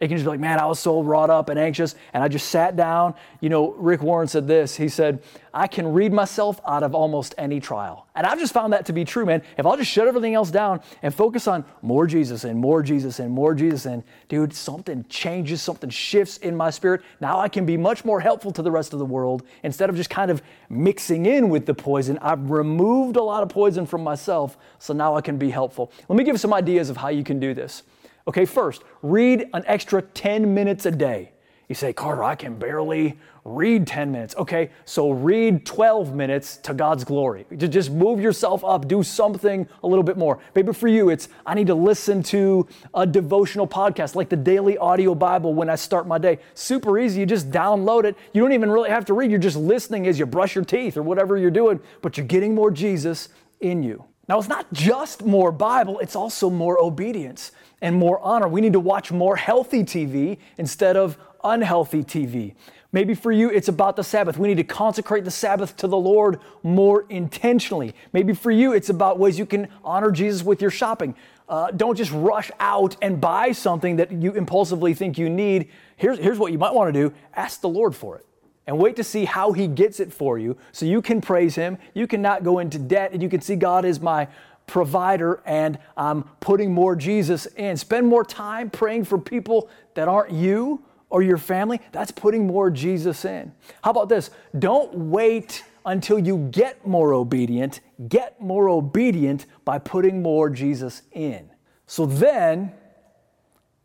It 0.00 0.06
can 0.06 0.16
just 0.16 0.24
be 0.24 0.30
like, 0.30 0.38
man, 0.38 0.60
I 0.60 0.66
was 0.66 0.78
so 0.78 1.02
wrought 1.02 1.28
up 1.28 1.48
and 1.48 1.58
anxious, 1.58 1.96
and 2.12 2.22
I 2.22 2.28
just 2.28 2.50
sat 2.50 2.76
down. 2.76 3.14
You 3.40 3.48
know, 3.48 3.72
Rick 3.72 4.00
Warren 4.00 4.28
said 4.28 4.46
this. 4.46 4.76
He 4.76 4.88
said, 4.88 5.20
I 5.52 5.66
can 5.66 5.92
read 5.92 6.12
myself 6.12 6.60
out 6.64 6.84
of 6.84 6.94
almost 6.94 7.34
any 7.36 7.58
trial. 7.58 8.06
And 8.14 8.24
I've 8.24 8.38
just 8.38 8.52
found 8.52 8.72
that 8.74 8.86
to 8.86 8.92
be 8.92 9.04
true, 9.04 9.26
man. 9.26 9.42
If 9.56 9.66
I'll 9.66 9.76
just 9.76 9.90
shut 9.90 10.06
everything 10.06 10.34
else 10.34 10.52
down 10.52 10.82
and 11.02 11.12
focus 11.12 11.48
on 11.48 11.64
more 11.82 12.06
Jesus 12.06 12.44
and 12.44 12.60
more 12.60 12.80
Jesus 12.80 13.18
and 13.18 13.32
more 13.32 13.54
Jesus, 13.54 13.86
and 13.86 14.04
dude, 14.28 14.52
something 14.52 15.04
changes, 15.08 15.62
something 15.62 15.90
shifts 15.90 16.36
in 16.38 16.54
my 16.54 16.70
spirit. 16.70 17.02
Now 17.20 17.40
I 17.40 17.48
can 17.48 17.66
be 17.66 17.76
much 17.76 18.04
more 18.04 18.20
helpful 18.20 18.52
to 18.52 18.62
the 18.62 18.70
rest 18.70 18.92
of 18.92 19.00
the 19.00 19.04
world 19.04 19.42
instead 19.64 19.90
of 19.90 19.96
just 19.96 20.10
kind 20.10 20.30
of 20.30 20.42
mixing 20.68 21.26
in 21.26 21.48
with 21.48 21.66
the 21.66 21.74
poison. 21.74 22.18
I've 22.22 22.52
removed 22.52 23.16
a 23.16 23.22
lot 23.22 23.42
of 23.42 23.48
poison 23.48 23.84
from 23.84 24.04
myself, 24.04 24.56
so 24.78 24.94
now 24.94 25.16
I 25.16 25.22
can 25.22 25.38
be 25.38 25.50
helpful. 25.50 25.90
Let 26.08 26.16
me 26.16 26.22
give 26.22 26.34
you 26.34 26.38
some 26.38 26.54
ideas 26.54 26.88
of 26.88 26.96
how 26.96 27.08
you 27.08 27.24
can 27.24 27.40
do 27.40 27.52
this. 27.52 27.82
Okay, 28.28 28.44
first, 28.44 28.84
read 29.00 29.48
an 29.54 29.64
extra 29.66 30.02
10 30.02 30.52
minutes 30.52 30.84
a 30.84 30.90
day. 30.90 31.32
You 31.66 31.74
say, 31.74 31.94
Carter, 31.94 32.22
I 32.22 32.34
can 32.34 32.58
barely 32.58 33.18
read 33.44 33.86
10 33.86 34.12
minutes. 34.12 34.34
Okay, 34.36 34.70
so 34.84 35.10
read 35.10 35.64
12 35.64 36.14
minutes 36.14 36.58
to 36.58 36.74
God's 36.74 37.04
glory. 37.04 37.46
Just 37.56 37.90
move 37.90 38.20
yourself 38.20 38.62
up, 38.64 38.86
do 38.86 39.02
something 39.02 39.66
a 39.82 39.86
little 39.86 40.02
bit 40.02 40.18
more. 40.18 40.38
Maybe 40.54 40.74
for 40.74 40.88
you, 40.88 41.08
it's 41.08 41.30
I 41.46 41.54
need 41.54 41.68
to 41.68 41.74
listen 41.74 42.22
to 42.24 42.66
a 42.94 43.06
devotional 43.06 43.66
podcast 43.66 44.14
like 44.14 44.28
the 44.28 44.36
Daily 44.36 44.76
Audio 44.76 45.14
Bible 45.14 45.54
when 45.54 45.70
I 45.70 45.74
start 45.74 46.06
my 46.06 46.18
day. 46.18 46.38
Super 46.52 46.98
easy. 46.98 47.20
You 47.20 47.26
just 47.26 47.50
download 47.50 48.04
it. 48.04 48.14
You 48.34 48.42
don't 48.42 48.52
even 48.52 48.70
really 48.70 48.90
have 48.90 49.06
to 49.06 49.14
read. 49.14 49.30
You're 49.30 49.40
just 49.40 49.56
listening 49.56 50.06
as 50.06 50.18
you 50.18 50.26
brush 50.26 50.54
your 50.54 50.64
teeth 50.64 50.98
or 50.98 51.02
whatever 51.02 51.38
you're 51.38 51.50
doing, 51.50 51.80
but 52.02 52.18
you're 52.18 52.26
getting 52.26 52.54
more 52.54 52.70
Jesus 52.70 53.30
in 53.60 53.82
you. 53.82 54.04
Now, 54.28 54.38
it's 54.38 54.48
not 54.48 54.70
just 54.74 55.24
more 55.24 55.50
Bible, 55.50 55.98
it's 56.00 56.14
also 56.14 56.50
more 56.50 56.78
obedience 56.78 57.52
and 57.80 57.96
more 57.96 58.20
honor. 58.20 58.48
We 58.48 58.60
need 58.60 58.72
to 58.72 58.80
watch 58.80 59.12
more 59.12 59.36
healthy 59.36 59.84
TV 59.84 60.38
instead 60.56 60.96
of 60.96 61.18
unhealthy 61.44 62.02
TV. 62.02 62.54
Maybe 62.90 63.14
for 63.14 63.30
you, 63.30 63.50
it's 63.50 63.68
about 63.68 63.96
the 63.96 64.04
Sabbath. 64.04 64.38
We 64.38 64.48
need 64.48 64.56
to 64.56 64.64
consecrate 64.64 65.24
the 65.24 65.30
Sabbath 65.30 65.76
to 65.76 65.86
the 65.86 65.96
Lord 65.96 66.40
more 66.62 67.04
intentionally. 67.10 67.94
Maybe 68.14 68.32
for 68.32 68.50
you, 68.50 68.72
it's 68.72 68.88
about 68.88 69.18
ways 69.18 69.38
you 69.38 69.44
can 69.44 69.68
honor 69.84 70.10
Jesus 70.10 70.42
with 70.42 70.62
your 70.62 70.70
shopping. 70.70 71.14
Uh, 71.48 71.70
don't 71.70 71.96
just 71.96 72.12
rush 72.12 72.50
out 72.60 72.96
and 73.02 73.20
buy 73.20 73.52
something 73.52 73.96
that 73.96 74.10
you 74.10 74.32
impulsively 74.32 74.94
think 74.94 75.18
you 75.18 75.28
need. 75.28 75.68
Here's, 75.96 76.18
here's 76.18 76.38
what 76.38 76.50
you 76.50 76.58
might 76.58 76.72
want 76.72 76.92
to 76.92 77.08
do 77.08 77.14
ask 77.34 77.60
the 77.60 77.68
Lord 77.68 77.94
for 77.94 78.16
it 78.16 78.24
and 78.66 78.78
wait 78.78 78.96
to 78.96 79.04
see 79.04 79.24
how 79.24 79.52
he 79.52 79.66
gets 79.66 79.98
it 79.98 80.12
for 80.12 80.38
you 80.38 80.56
so 80.72 80.84
you 80.84 81.00
can 81.00 81.22
praise 81.22 81.54
him, 81.54 81.78
you 81.94 82.06
cannot 82.06 82.44
go 82.44 82.58
into 82.58 82.78
debt, 82.78 83.12
and 83.12 83.22
you 83.22 83.28
can 83.28 83.40
see 83.40 83.56
God 83.56 83.86
is 83.86 83.98
my 83.98 84.28
provider 84.68 85.42
and 85.44 85.78
I'm 85.96 86.22
putting 86.40 86.72
more 86.72 86.94
Jesus 86.94 87.46
in. 87.46 87.76
Spend 87.76 88.06
more 88.06 88.24
time 88.24 88.70
praying 88.70 89.04
for 89.04 89.18
people 89.18 89.68
that 89.94 90.06
aren't 90.06 90.32
you 90.32 90.84
or 91.10 91.22
your 91.22 91.38
family. 91.38 91.80
That's 91.90 92.12
putting 92.12 92.46
more 92.46 92.70
Jesus 92.70 93.24
in. 93.24 93.52
How 93.82 93.90
about 93.90 94.08
this? 94.08 94.30
Don't 94.56 94.94
wait 94.94 95.64
until 95.84 96.18
you 96.18 96.48
get 96.50 96.86
more 96.86 97.14
obedient. 97.14 97.80
Get 98.08 98.40
more 98.40 98.68
obedient 98.68 99.46
by 99.64 99.78
putting 99.78 100.22
more 100.22 100.50
Jesus 100.50 101.02
in. 101.12 101.50
So 101.86 102.04
then 102.04 102.72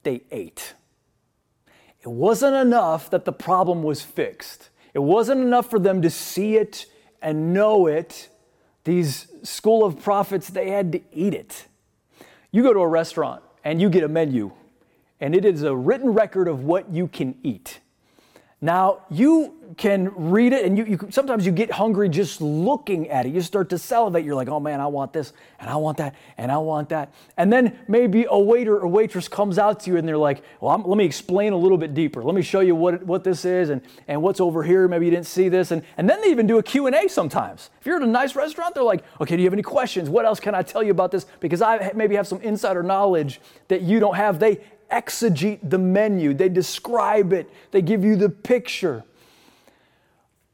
they 0.04 0.22
ate. 0.30 0.74
It 2.02 2.10
wasn't 2.10 2.56
enough 2.58 3.10
that 3.12 3.24
the 3.24 3.32
problem 3.32 3.82
was 3.82 4.02
fixed. 4.02 4.69
It 4.93 5.00
wasn't 5.00 5.41
enough 5.41 5.69
for 5.69 5.80
them 5.80 6.02
to 6.02 6.10
see 6.10 6.58
it 6.58 6.86
and 7.22 7.54
know 7.54 7.88
it. 7.88 8.28
These 8.84 9.28
school 9.43 9.84
of 9.84 10.02
prophets, 10.02 10.50
they 10.50 10.69
had 10.69 10.91
to 10.91 11.02
eat 11.12 11.34
it. 11.34 11.67
You 12.52 12.63
go 12.63 12.74
to 12.74 12.80
a 12.80 12.88
restaurant 12.88 13.43
and 13.63 13.82
you 13.82 13.89
get 13.89 14.04
a 14.04 14.08
menu, 14.08 14.52
and 15.19 15.34
it 15.34 15.46
is 15.46 15.63
a 15.63 15.76
written 15.76 16.10
record 16.10 16.48
of 16.48 16.63
what 16.63 16.91
you 16.91 17.08
can 17.08 17.36
eat. 17.43 17.80
Now, 18.63 19.02
you 19.10 19.56
can 19.76 20.10
read 20.15 20.54
it, 20.54 20.63
and 20.63 20.78
you, 20.78 20.86
you, 20.86 21.08
sometimes 21.10 21.45
you 21.45 21.52
get 21.52 21.69
hungry 21.69 22.08
just 22.08 22.39
looking 22.39 23.10
at 23.10 23.26
it. 23.26 23.34
You 23.34 23.41
start 23.41 23.69
to 23.71 23.78
salivate. 23.78 24.23
You're 24.23 24.36
like, 24.36 24.47
oh 24.47 24.62
man, 24.62 24.80
I 24.80 24.88
want 24.88 25.12
this, 25.12 25.34
and 25.60 25.69
I 25.69 25.76
want 25.76 25.97
that, 25.97 26.15
and 26.38 26.49
I 26.49 26.58
want 26.60 26.88
that. 26.88 27.13
And 27.36 27.52
then 27.52 27.78
maybe 27.89 28.26
a 28.30 28.39
waiter 28.39 28.80
or 28.80 28.88
waitress 28.88 29.28
comes 29.28 29.60
out 29.60 29.82
to 29.82 29.91
you, 29.91 29.97
and 29.97 30.08
they're 30.08 30.17
like, 30.17 30.45
well, 30.62 30.71
I'm, 30.71 30.84
let 30.84 30.97
me 30.97 31.04
explain 31.04 31.52
a 31.52 31.58
little 31.58 31.78
bit 31.78 31.93
deeper. 31.93 32.23
Let 32.23 32.36
me 32.36 32.41
show 32.41 32.62
you 32.62 32.73
what, 32.73 33.04
what 33.06 33.26
this 33.26 33.43
is 33.43 33.69
and, 33.69 33.82
and 34.08 34.21
what's 34.21 34.39
over 34.39 34.63
here. 34.63 34.88
Maybe 34.88 35.08
you 35.08 35.12
didn't 35.12 35.28
see 35.28 35.49
this. 35.49 35.71
And, 35.71 35.84
and 35.97 36.10
then 36.10 36.21
they 36.21 36.32
even 36.32 36.47
do 36.47 36.58
a 36.58 36.63
Q&A 36.63 37.10
sometimes. 37.10 37.69
If 37.82 37.86
you're 37.86 37.97
at 37.97 38.04
a 38.04 38.08
nice 38.08 38.34
restaurant, 38.34 38.76
they're 38.76 38.84
like, 38.84 39.04
okay, 39.19 39.36
do 39.36 39.41
you 39.41 39.47
have 39.47 39.54
any 39.54 39.62
questions? 39.62 40.10
What 40.10 40.23
else 40.23 40.39
can 40.39 40.56
I 40.56 40.62
tell 40.62 40.84
you 40.84 40.91
about 40.91 41.12
this? 41.12 41.26
Because 41.41 41.62
I 41.62 41.91
maybe 41.95 42.15
have 42.15 42.28
some 42.28 42.39
insider 42.39 42.82
knowledge 42.82 43.41
that 43.67 43.82
you 43.82 43.99
don't 43.99 44.15
have. 44.15 44.39
They 44.39 44.62
exegete 44.93 45.60
the 45.67 45.79
menu, 45.79 46.34
they 46.34 46.49
describe 46.49 47.34
it, 47.34 47.49
they 47.71 47.82
give 47.82 48.03
you 48.03 48.15
the 48.15 48.29
picture. 48.29 49.03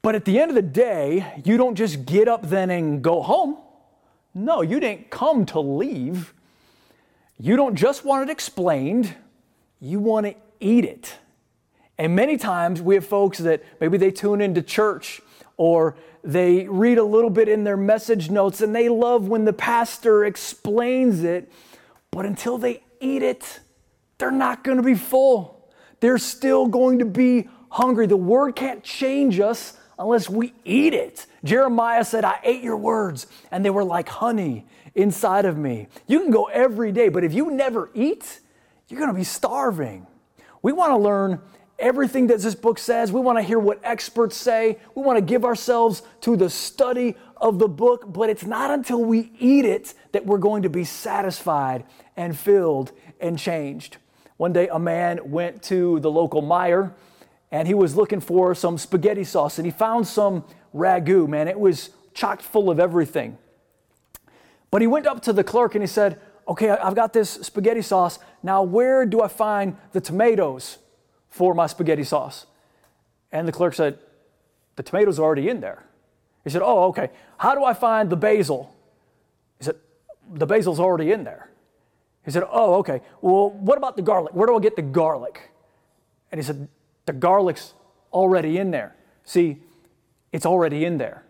But 0.02 0.14
at 0.14 0.24
the 0.24 0.40
end 0.40 0.50
of 0.50 0.54
the 0.54 0.62
day, 0.62 1.42
you 1.44 1.58
don't 1.58 1.74
just 1.74 2.06
get 2.06 2.26
up 2.26 2.48
then 2.48 2.70
and 2.70 3.02
go 3.02 3.20
home. 3.20 3.58
No, 4.34 4.62
you 4.62 4.80
didn't 4.80 5.10
come 5.10 5.44
to 5.46 5.60
leave. 5.60 6.32
You 7.38 7.56
don't 7.56 7.74
just 7.74 8.04
want 8.04 8.28
it 8.28 8.32
explained, 8.32 9.14
you 9.80 9.98
want 9.98 10.26
to 10.26 10.34
eat 10.58 10.84
it. 10.84 11.16
And 11.98 12.16
many 12.16 12.38
times 12.38 12.80
we 12.80 12.94
have 12.94 13.06
folks 13.06 13.38
that 13.38 13.62
maybe 13.80 13.98
they 13.98 14.10
tune 14.10 14.40
into 14.40 14.62
church 14.62 15.20
or 15.58 15.96
they 16.24 16.66
read 16.66 16.98
a 16.98 17.04
little 17.04 17.30
bit 17.30 17.48
in 17.48 17.64
their 17.64 17.76
message 17.76 18.30
notes 18.30 18.60
and 18.60 18.74
they 18.74 18.88
love 18.88 19.28
when 19.28 19.44
the 19.44 19.52
pastor 19.52 20.24
explains 20.24 21.22
it, 21.22 21.50
but 22.10 22.24
until 22.24 22.56
they 22.56 22.82
eat 23.00 23.22
it, 23.22 23.60
they're 24.20 24.30
not 24.30 24.62
going 24.62 24.76
to 24.76 24.82
be 24.82 24.94
full. 24.94 25.68
They're 25.98 26.18
still 26.18 26.66
going 26.66 27.00
to 27.00 27.04
be 27.04 27.48
hungry. 27.70 28.06
The 28.06 28.16
word 28.16 28.54
can't 28.54 28.82
change 28.84 29.40
us 29.40 29.76
unless 29.98 30.30
we 30.30 30.54
eat 30.64 30.94
it. 30.94 31.26
Jeremiah 31.44 32.04
said, 32.04 32.24
I 32.24 32.40
ate 32.42 32.62
your 32.62 32.76
words, 32.76 33.26
and 33.50 33.64
they 33.64 33.70
were 33.70 33.84
like 33.84 34.08
honey 34.08 34.66
inside 34.94 35.44
of 35.44 35.56
me. 35.58 35.88
You 36.06 36.20
can 36.20 36.30
go 36.30 36.44
every 36.46 36.92
day, 36.92 37.08
but 37.08 37.24
if 37.24 37.34
you 37.34 37.50
never 37.50 37.90
eat, 37.94 38.40
you're 38.88 38.98
going 38.98 39.12
to 39.12 39.18
be 39.18 39.24
starving. 39.24 40.06
We 40.62 40.72
want 40.72 40.90
to 40.90 40.96
learn 40.96 41.40
everything 41.78 42.26
that 42.28 42.40
this 42.40 42.54
book 42.54 42.78
says. 42.78 43.12
We 43.12 43.20
want 43.20 43.38
to 43.38 43.42
hear 43.42 43.58
what 43.58 43.80
experts 43.82 44.36
say. 44.36 44.78
We 44.94 45.02
want 45.02 45.16
to 45.18 45.24
give 45.24 45.44
ourselves 45.44 46.02
to 46.22 46.36
the 46.36 46.50
study 46.50 47.16
of 47.36 47.58
the 47.58 47.68
book, 47.68 48.12
but 48.12 48.28
it's 48.28 48.44
not 48.44 48.70
until 48.70 49.02
we 49.02 49.32
eat 49.38 49.64
it 49.64 49.94
that 50.12 50.26
we're 50.26 50.38
going 50.38 50.62
to 50.62 50.70
be 50.70 50.84
satisfied 50.84 51.84
and 52.16 52.36
filled 52.38 52.92
and 53.20 53.38
changed. 53.38 53.96
One 54.40 54.54
day, 54.54 54.68
a 54.68 54.78
man 54.78 55.30
went 55.30 55.62
to 55.64 56.00
the 56.00 56.10
local 56.10 56.42
Meijer 56.42 56.94
and 57.50 57.68
he 57.68 57.74
was 57.74 57.94
looking 57.94 58.20
for 58.20 58.54
some 58.54 58.78
spaghetti 58.78 59.22
sauce 59.22 59.58
and 59.58 59.66
he 59.66 59.70
found 59.70 60.06
some 60.06 60.44
ragu, 60.74 61.28
man. 61.28 61.46
It 61.46 61.60
was 61.60 61.90
chock 62.14 62.40
full 62.40 62.70
of 62.70 62.80
everything. 62.80 63.36
But 64.70 64.80
he 64.80 64.86
went 64.86 65.06
up 65.06 65.20
to 65.24 65.34
the 65.34 65.44
clerk 65.44 65.74
and 65.74 65.82
he 65.82 65.86
said, 65.86 66.18
Okay, 66.48 66.70
I've 66.70 66.94
got 66.94 67.12
this 67.12 67.28
spaghetti 67.28 67.82
sauce. 67.82 68.18
Now, 68.42 68.62
where 68.62 69.04
do 69.04 69.20
I 69.20 69.28
find 69.28 69.76
the 69.92 70.00
tomatoes 70.00 70.78
for 71.28 71.52
my 71.52 71.66
spaghetti 71.66 72.04
sauce? 72.04 72.46
And 73.30 73.46
the 73.46 73.52
clerk 73.52 73.74
said, 73.74 73.98
The 74.76 74.82
tomatoes 74.82 75.18
are 75.18 75.22
already 75.22 75.50
in 75.50 75.60
there. 75.60 75.84
He 76.44 76.48
said, 76.48 76.62
Oh, 76.64 76.84
okay. 76.84 77.10
How 77.36 77.54
do 77.54 77.62
I 77.62 77.74
find 77.74 78.08
the 78.08 78.16
basil? 78.16 78.74
He 79.58 79.66
said, 79.66 79.76
The 80.32 80.46
basil's 80.46 80.80
already 80.80 81.12
in 81.12 81.24
there. 81.24 81.49
He 82.24 82.30
said, 82.30 82.44
Oh, 82.50 82.74
okay. 82.76 83.00
Well, 83.20 83.50
what 83.50 83.78
about 83.78 83.96
the 83.96 84.02
garlic? 84.02 84.34
Where 84.34 84.46
do 84.46 84.56
I 84.56 84.60
get 84.60 84.76
the 84.76 84.82
garlic? 84.82 85.50
And 86.30 86.38
he 86.38 86.44
said, 86.44 86.68
The 87.06 87.12
garlic's 87.12 87.74
already 88.12 88.58
in 88.58 88.70
there. 88.70 88.96
See, 89.24 89.62
it's 90.32 90.46
already 90.46 90.84
in 90.84 90.98
there. 90.98 91.24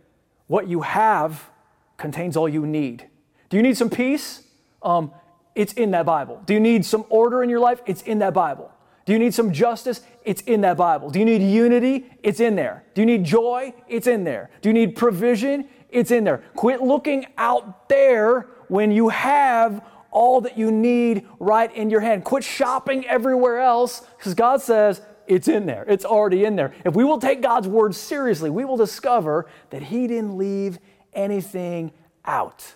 What 0.46 0.68
you 0.68 0.83
have 0.83 1.50
contains 1.96 2.37
all 2.37 2.48
you 2.48 2.66
need. 2.66 3.07
Do 3.48 3.57
you 3.57 3.62
need 3.62 3.76
some 3.76 3.90
peace? 3.90 4.42
Um, 4.83 5.12
it's 5.55 5.72
in 5.74 5.90
that 5.92 6.07
Bible. 6.07 6.42
Do 6.46 6.55
you 6.55 6.61
need 6.61 6.85
some 6.85 7.05
order 7.09 7.42
in 7.42 7.50
your 7.50 7.61
life? 7.61 7.81
It's 7.87 8.03
in 8.03 8.20
that 8.20 8.35
Bible. 8.35 8.70
Do 9.05 9.12
you 9.12 9.18
need 9.18 9.35
some 9.35 9.53
justice? 9.53 10.03
It's 10.24 10.42
in 10.42 10.61
that 10.62 10.76
Bible. 10.76 11.11
Do 11.11 11.18
you 11.18 11.24
need 11.24 11.42
unity? 11.42 12.11
It's 12.22 12.40
in 12.40 12.55
there. 12.55 12.85
Do 12.94 13.03
you 13.03 13.07
need 13.07 13.24
joy? 13.24 13.74
It's 13.88 14.07
in 14.07 14.24
there. 14.24 14.50
Do 14.62 14.68
you 14.68 14.72
need 14.72 14.96
provision? 14.96 15.68
It's 15.88 16.11
in 16.11 16.24
there. 16.24 16.38
Quit 16.55 16.81
looking 16.81 17.26
out 17.37 17.88
there 17.88 18.46
when 18.68 18.92
you 18.92 19.09
have 19.09 19.85
all 20.11 20.40
that 20.42 20.59
you 20.59 20.70
need 20.70 21.27
right 21.38 21.75
in 21.75 21.90
your 21.90 22.01
hand. 22.01 22.25
Quit 22.25 22.44
shopping 22.44 23.07
everywhere 23.07 23.61
else 23.61 24.03
because 24.16 24.35
God 24.35 24.61
says 24.61 25.01
it's 25.27 25.49
in 25.49 25.66
there. 25.66 25.85
It's 25.88 26.05
already 26.05 26.44
in 26.44 26.57
there. 26.57 26.75
If 26.85 26.94
we 26.94 27.05
will 27.05 27.18
take 27.18 27.40
God's 27.40 27.68
word 27.68 27.94
seriously, 27.94 28.51
we 28.51 28.64
will 28.64 28.77
discover 28.77 29.49
that 29.70 29.83
He 29.85 30.07
didn't 30.07 30.37
leave 30.37 30.79
anything 31.12 31.92
out. 32.25 32.75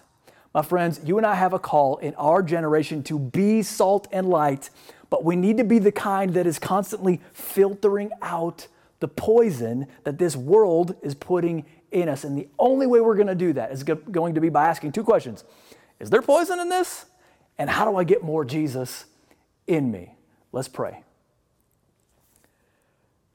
My 0.55 0.63
friends, 0.63 1.01
you 1.05 1.19
and 1.19 1.27
I 1.27 1.35
have 1.35 1.53
a 1.53 1.59
call 1.59 1.97
in 1.97 2.15
our 2.15 2.43
generation 2.43 3.03
to 3.05 3.19
be 3.19 3.63
salt 3.63 4.07
and 4.13 4.29
light, 4.29 4.71
but 5.11 5.25
we 5.25 5.35
need 5.35 5.57
to 5.57 5.65
be 5.65 5.81
the 5.81 5.91
kind 5.91 6.35
that 6.35 6.47
is 6.47 6.61
constantly 6.61 7.21
filtering 7.33 8.11
out 8.23 8.69
the 9.01 9.09
poison 9.09 9.89
that 10.05 10.19
this 10.19 10.37
world 10.37 10.95
is 11.03 11.15
putting 11.17 11.67
in 11.91 12.09
us. 12.09 12.23
And 12.23 12.39
the 12.39 12.49
only 12.59 12.87
way 12.87 13.01
we're 13.01 13.17
going 13.17 13.27
to 13.27 13.35
do 13.35 13.53
that 13.55 13.73
is 13.73 13.83
going 13.83 14.35
to 14.35 14.41
be 14.41 14.49
by 14.49 14.67
asking 14.67 14.93
two 14.93 15.03
questions 15.03 15.43
Is 15.99 16.09
there 16.09 16.23
poison 16.23 16.61
in 16.61 16.69
this? 16.69 17.07
And 17.59 17.71
how 17.71 17.91
do 17.91 17.97
I 17.97 18.05
get 18.05 18.23
more 18.23 18.45
Jesus 18.45 19.05
in 19.67 19.91
me? 19.91 20.15
Let's 20.53 20.69
pray. 20.69 21.03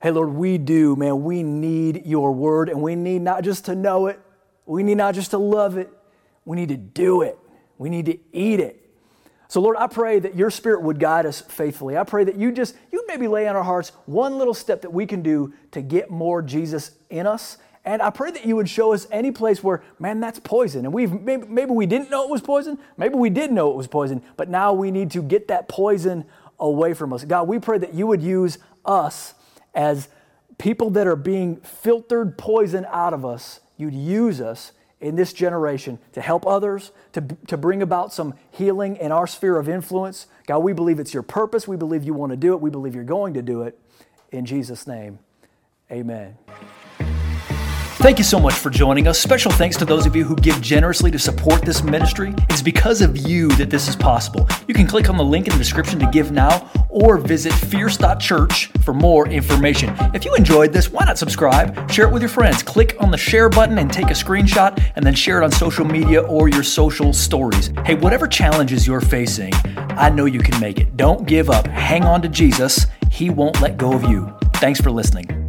Hey, 0.02 0.12
Lord, 0.12 0.30
we 0.30 0.58
do, 0.58 0.96
man. 0.96 1.24
We 1.24 1.44
need 1.44 2.06
your 2.06 2.32
word, 2.32 2.70
and 2.70 2.82
we 2.82 2.96
need 2.96 3.22
not 3.22 3.44
just 3.44 3.66
to 3.66 3.76
know 3.76 4.08
it, 4.08 4.20
we 4.66 4.84
need 4.84 4.96
not 4.96 5.16
just 5.16 5.32
to 5.32 5.38
love 5.38 5.78
it, 5.78 5.90
we 6.46 6.56
need 6.56 6.70
to 6.70 6.78
do 6.78 7.22
it. 7.22 7.38
We 7.78 7.90
need 7.90 8.06
to 8.06 8.18
eat 8.32 8.60
it. 8.60 8.90
So, 9.48 9.62
Lord, 9.62 9.78
I 9.78 9.88
pray 9.88 10.20
that 10.20 10.36
your 10.36 10.52
spirit 10.52 10.84
would 10.84 11.00
guide 11.00 11.26
us 11.26 11.42
faithfully. 11.42 11.98
I 11.98 12.04
pray 12.04 12.24
that 12.24 12.36
you 12.36 12.52
just, 12.52 12.76
you 12.92 13.04
maybe 13.08 13.28
lay 13.28 13.48
on 13.48 13.56
our 13.56 13.64
hearts 13.64 13.92
one 14.06 14.38
little 14.38 14.54
step 14.54 14.84
that 14.84 14.94
we 14.94 15.08
can 15.08 15.24
do 15.24 15.54
to 15.72 15.82
get 15.82 16.12
more 16.12 16.44
Jesus 16.44 16.92
in 17.10 17.26
us. 17.26 17.58
And 17.86 18.02
I 18.02 18.10
pray 18.10 18.32
that 18.32 18.46
you 18.46 18.56
would 18.56 18.70
show 18.70 18.94
us 18.94 19.08
any 19.12 19.32
place 19.32 19.64
where, 19.64 19.82
man, 20.00 20.20
that's 20.20 20.40
poison. 20.40 20.86
And 20.86 20.94
we've 20.94 21.12
maybe, 21.12 21.48
maybe 21.48 21.72
we 21.72 21.86
didn't 21.86 22.10
know 22.10 22.24
it 22.24 22.30
was 22.30 22.42
poison. 22.42 22.78
Maybe 22.98 23.16
we 23.16 23.30
did 23.30 23.52
know 23.52 23.72
it 23.72 23.78
was 23.78 23.88
poison, 23.88 24.22
but 24.38 24.50
now 24.50 24.74
we 24.74 24.92
need 24.92 25.12
to 25.12 25.22
get 25.22 25.48
that 25.48 25.68
poison 25.68 26.26
away 26.60 26.94
from 26.94 27.14
us. 27.14 27.24
God, 27.24 27.48
we 27.48 27.58
pray 27.58 27.78
that 27.78 27.94
you 27.94 28.06
would 28.08 28.22
use 28.22 28.58
us 28.86 29.34
as 29.74 30.10
people 30.58 30.90
that 30.92 31.08
are 31.08 31.16
being 31.16 31.58
filtered 31.58 32.38
poison 32.38 32.86
out 32.90 33.14
of 33.14 33.26
us. 33.26 33.62
You'd 33.78 33.94
use 33.94 34.42
us 34.42 34.74
in 35.00 35.16
this 35.16 35.32
generation 35.32 35.98
to 36.12 36.22
help 36.22 36.46
others, 36.46 36.92
to, 37.14 37.22
to 37.48 37.56
bring 37.56 37.82
about 37.82 38.12
some 38.12 38.34
healing 38.52 38.98
in 38.98 39.12
our 39.14 39.26
sphere 39.26 39.58
of 39.58 39.70
influence. 39.70 40.28
God, 40.46 40.60
we 40.60 40.74
believe 40.74 41.00
it's 41.00 41.14
your 41.14 41.24
purpose. 41.24 41.68
We 41.68 41.78
believe 41.78 42.04
you 42.04 42.14
want 42.14 42.32
to 42.32 42.38
do 42.38 42.54
it. 42.54 42.60
We 42.60 42.70
believe 42.70 42.94
you're 42.94 43.06
going 43.06 43.34
to 43.36 43.42
do 43.42 43.64
it. 43.64 43.80
In 44.32 44.46
Jesus' 44.46 44.86
name, 44.86 45.20
amen. 45.90 46.38
Thank 48.00 48.18
you 48.18 48.24
so 48.24 48.40
much 48.40 48.54
for 48.54 48.70
joining 48.70 49.10
us. 49.10 49.20
Special 49.20 49.52
thanks 49.52 49.76
to 49.76 49.84
those 49.84 50.06
of 50.06 50.16
you 50.16 50.24
who 50.24 50.34
give 50.38 50.62
generously 50.62 51.12
to 51.12 51.20
support 51.20 51.64
this 51.64 51.84
ministry. 51.84 52.34
It's 52.50 52.62
because 52.62 53.02
of 53.02 53.18
you 53.18 53.50
that 53.50 53.70
this 53.70 53.90
is 53.90 53.96
possible. 53.98 54.48
You 54.70 54.74
can 54.74 54.88
click 54.88 55.10
on 55.10 55.18
the 55.18 55.24
link 55.24 55.48
in 55.48 55.52
the 55.52 55.60
description 55.60 56.00
to 56.00 56.10
give 56.10 56.32
now 56.32 56.72
or 56.88 57.18
visit 57.18 57.52
fierce.church 57.52 58.68
for 58.86 58.94
more 58.94 59.28
information. 59.28 59.94
If 60.14 60.24
you 60.24 60.34
enjoyed 60.34 60.72
this, 60.72 60.90
why 60.90 61.04
not 61.04 61.18
subscribe? 61.18 61.92
Share 61.92 62.08
it 62.08 62.14
with 62.14 62.22
your 62.22 62.30
friends. 62.30 62.64
Click 62.64 62.96
on 63.02 63.12
the 63.12 63.18
share 63.18 63.50
button 63.50 63.78
and 63.78 63.92
take 63.92 64.08
a 64.08 64.14
screenshot 64.14 64.82
and 64.96 65.06
then 65.06 65.14
share 65.14 65.42
it 65.42 65.44
on 65.44 65.52
social 65.52 65.84
media 65.84 66.22
or 66.22 66.48
your 66.48 66.64
social 66.64 67.12
stories. 67.12 67.74
Hey, 67.86 67.96
whatever 67.96 68.28
challenges 68.28 68.88
you're 68.88 69.02
facing, 69.02 69.52
I 69.76 70.10
know 70.10 70.24
you 70.24 70.40
can 70.40 70.58
make 70.62 70.80
it. 70.80 70.96
Don't 70.96 71.28
give 71.28 71.50
up. 71.50 71.68
Hang 71.68 72.06
on 72.06 72.22
to 72.22 72.30
Jesus. 72.30 72.88
He 73.12 73.30
won't 73.30 73.60
let 73.60 73.76
go 73.76 73.92
of 73.92 74.06
you. 74.06 74.34
Thanks 74.54 74.80
for 74.80 74.90
listening. 74.90 75.49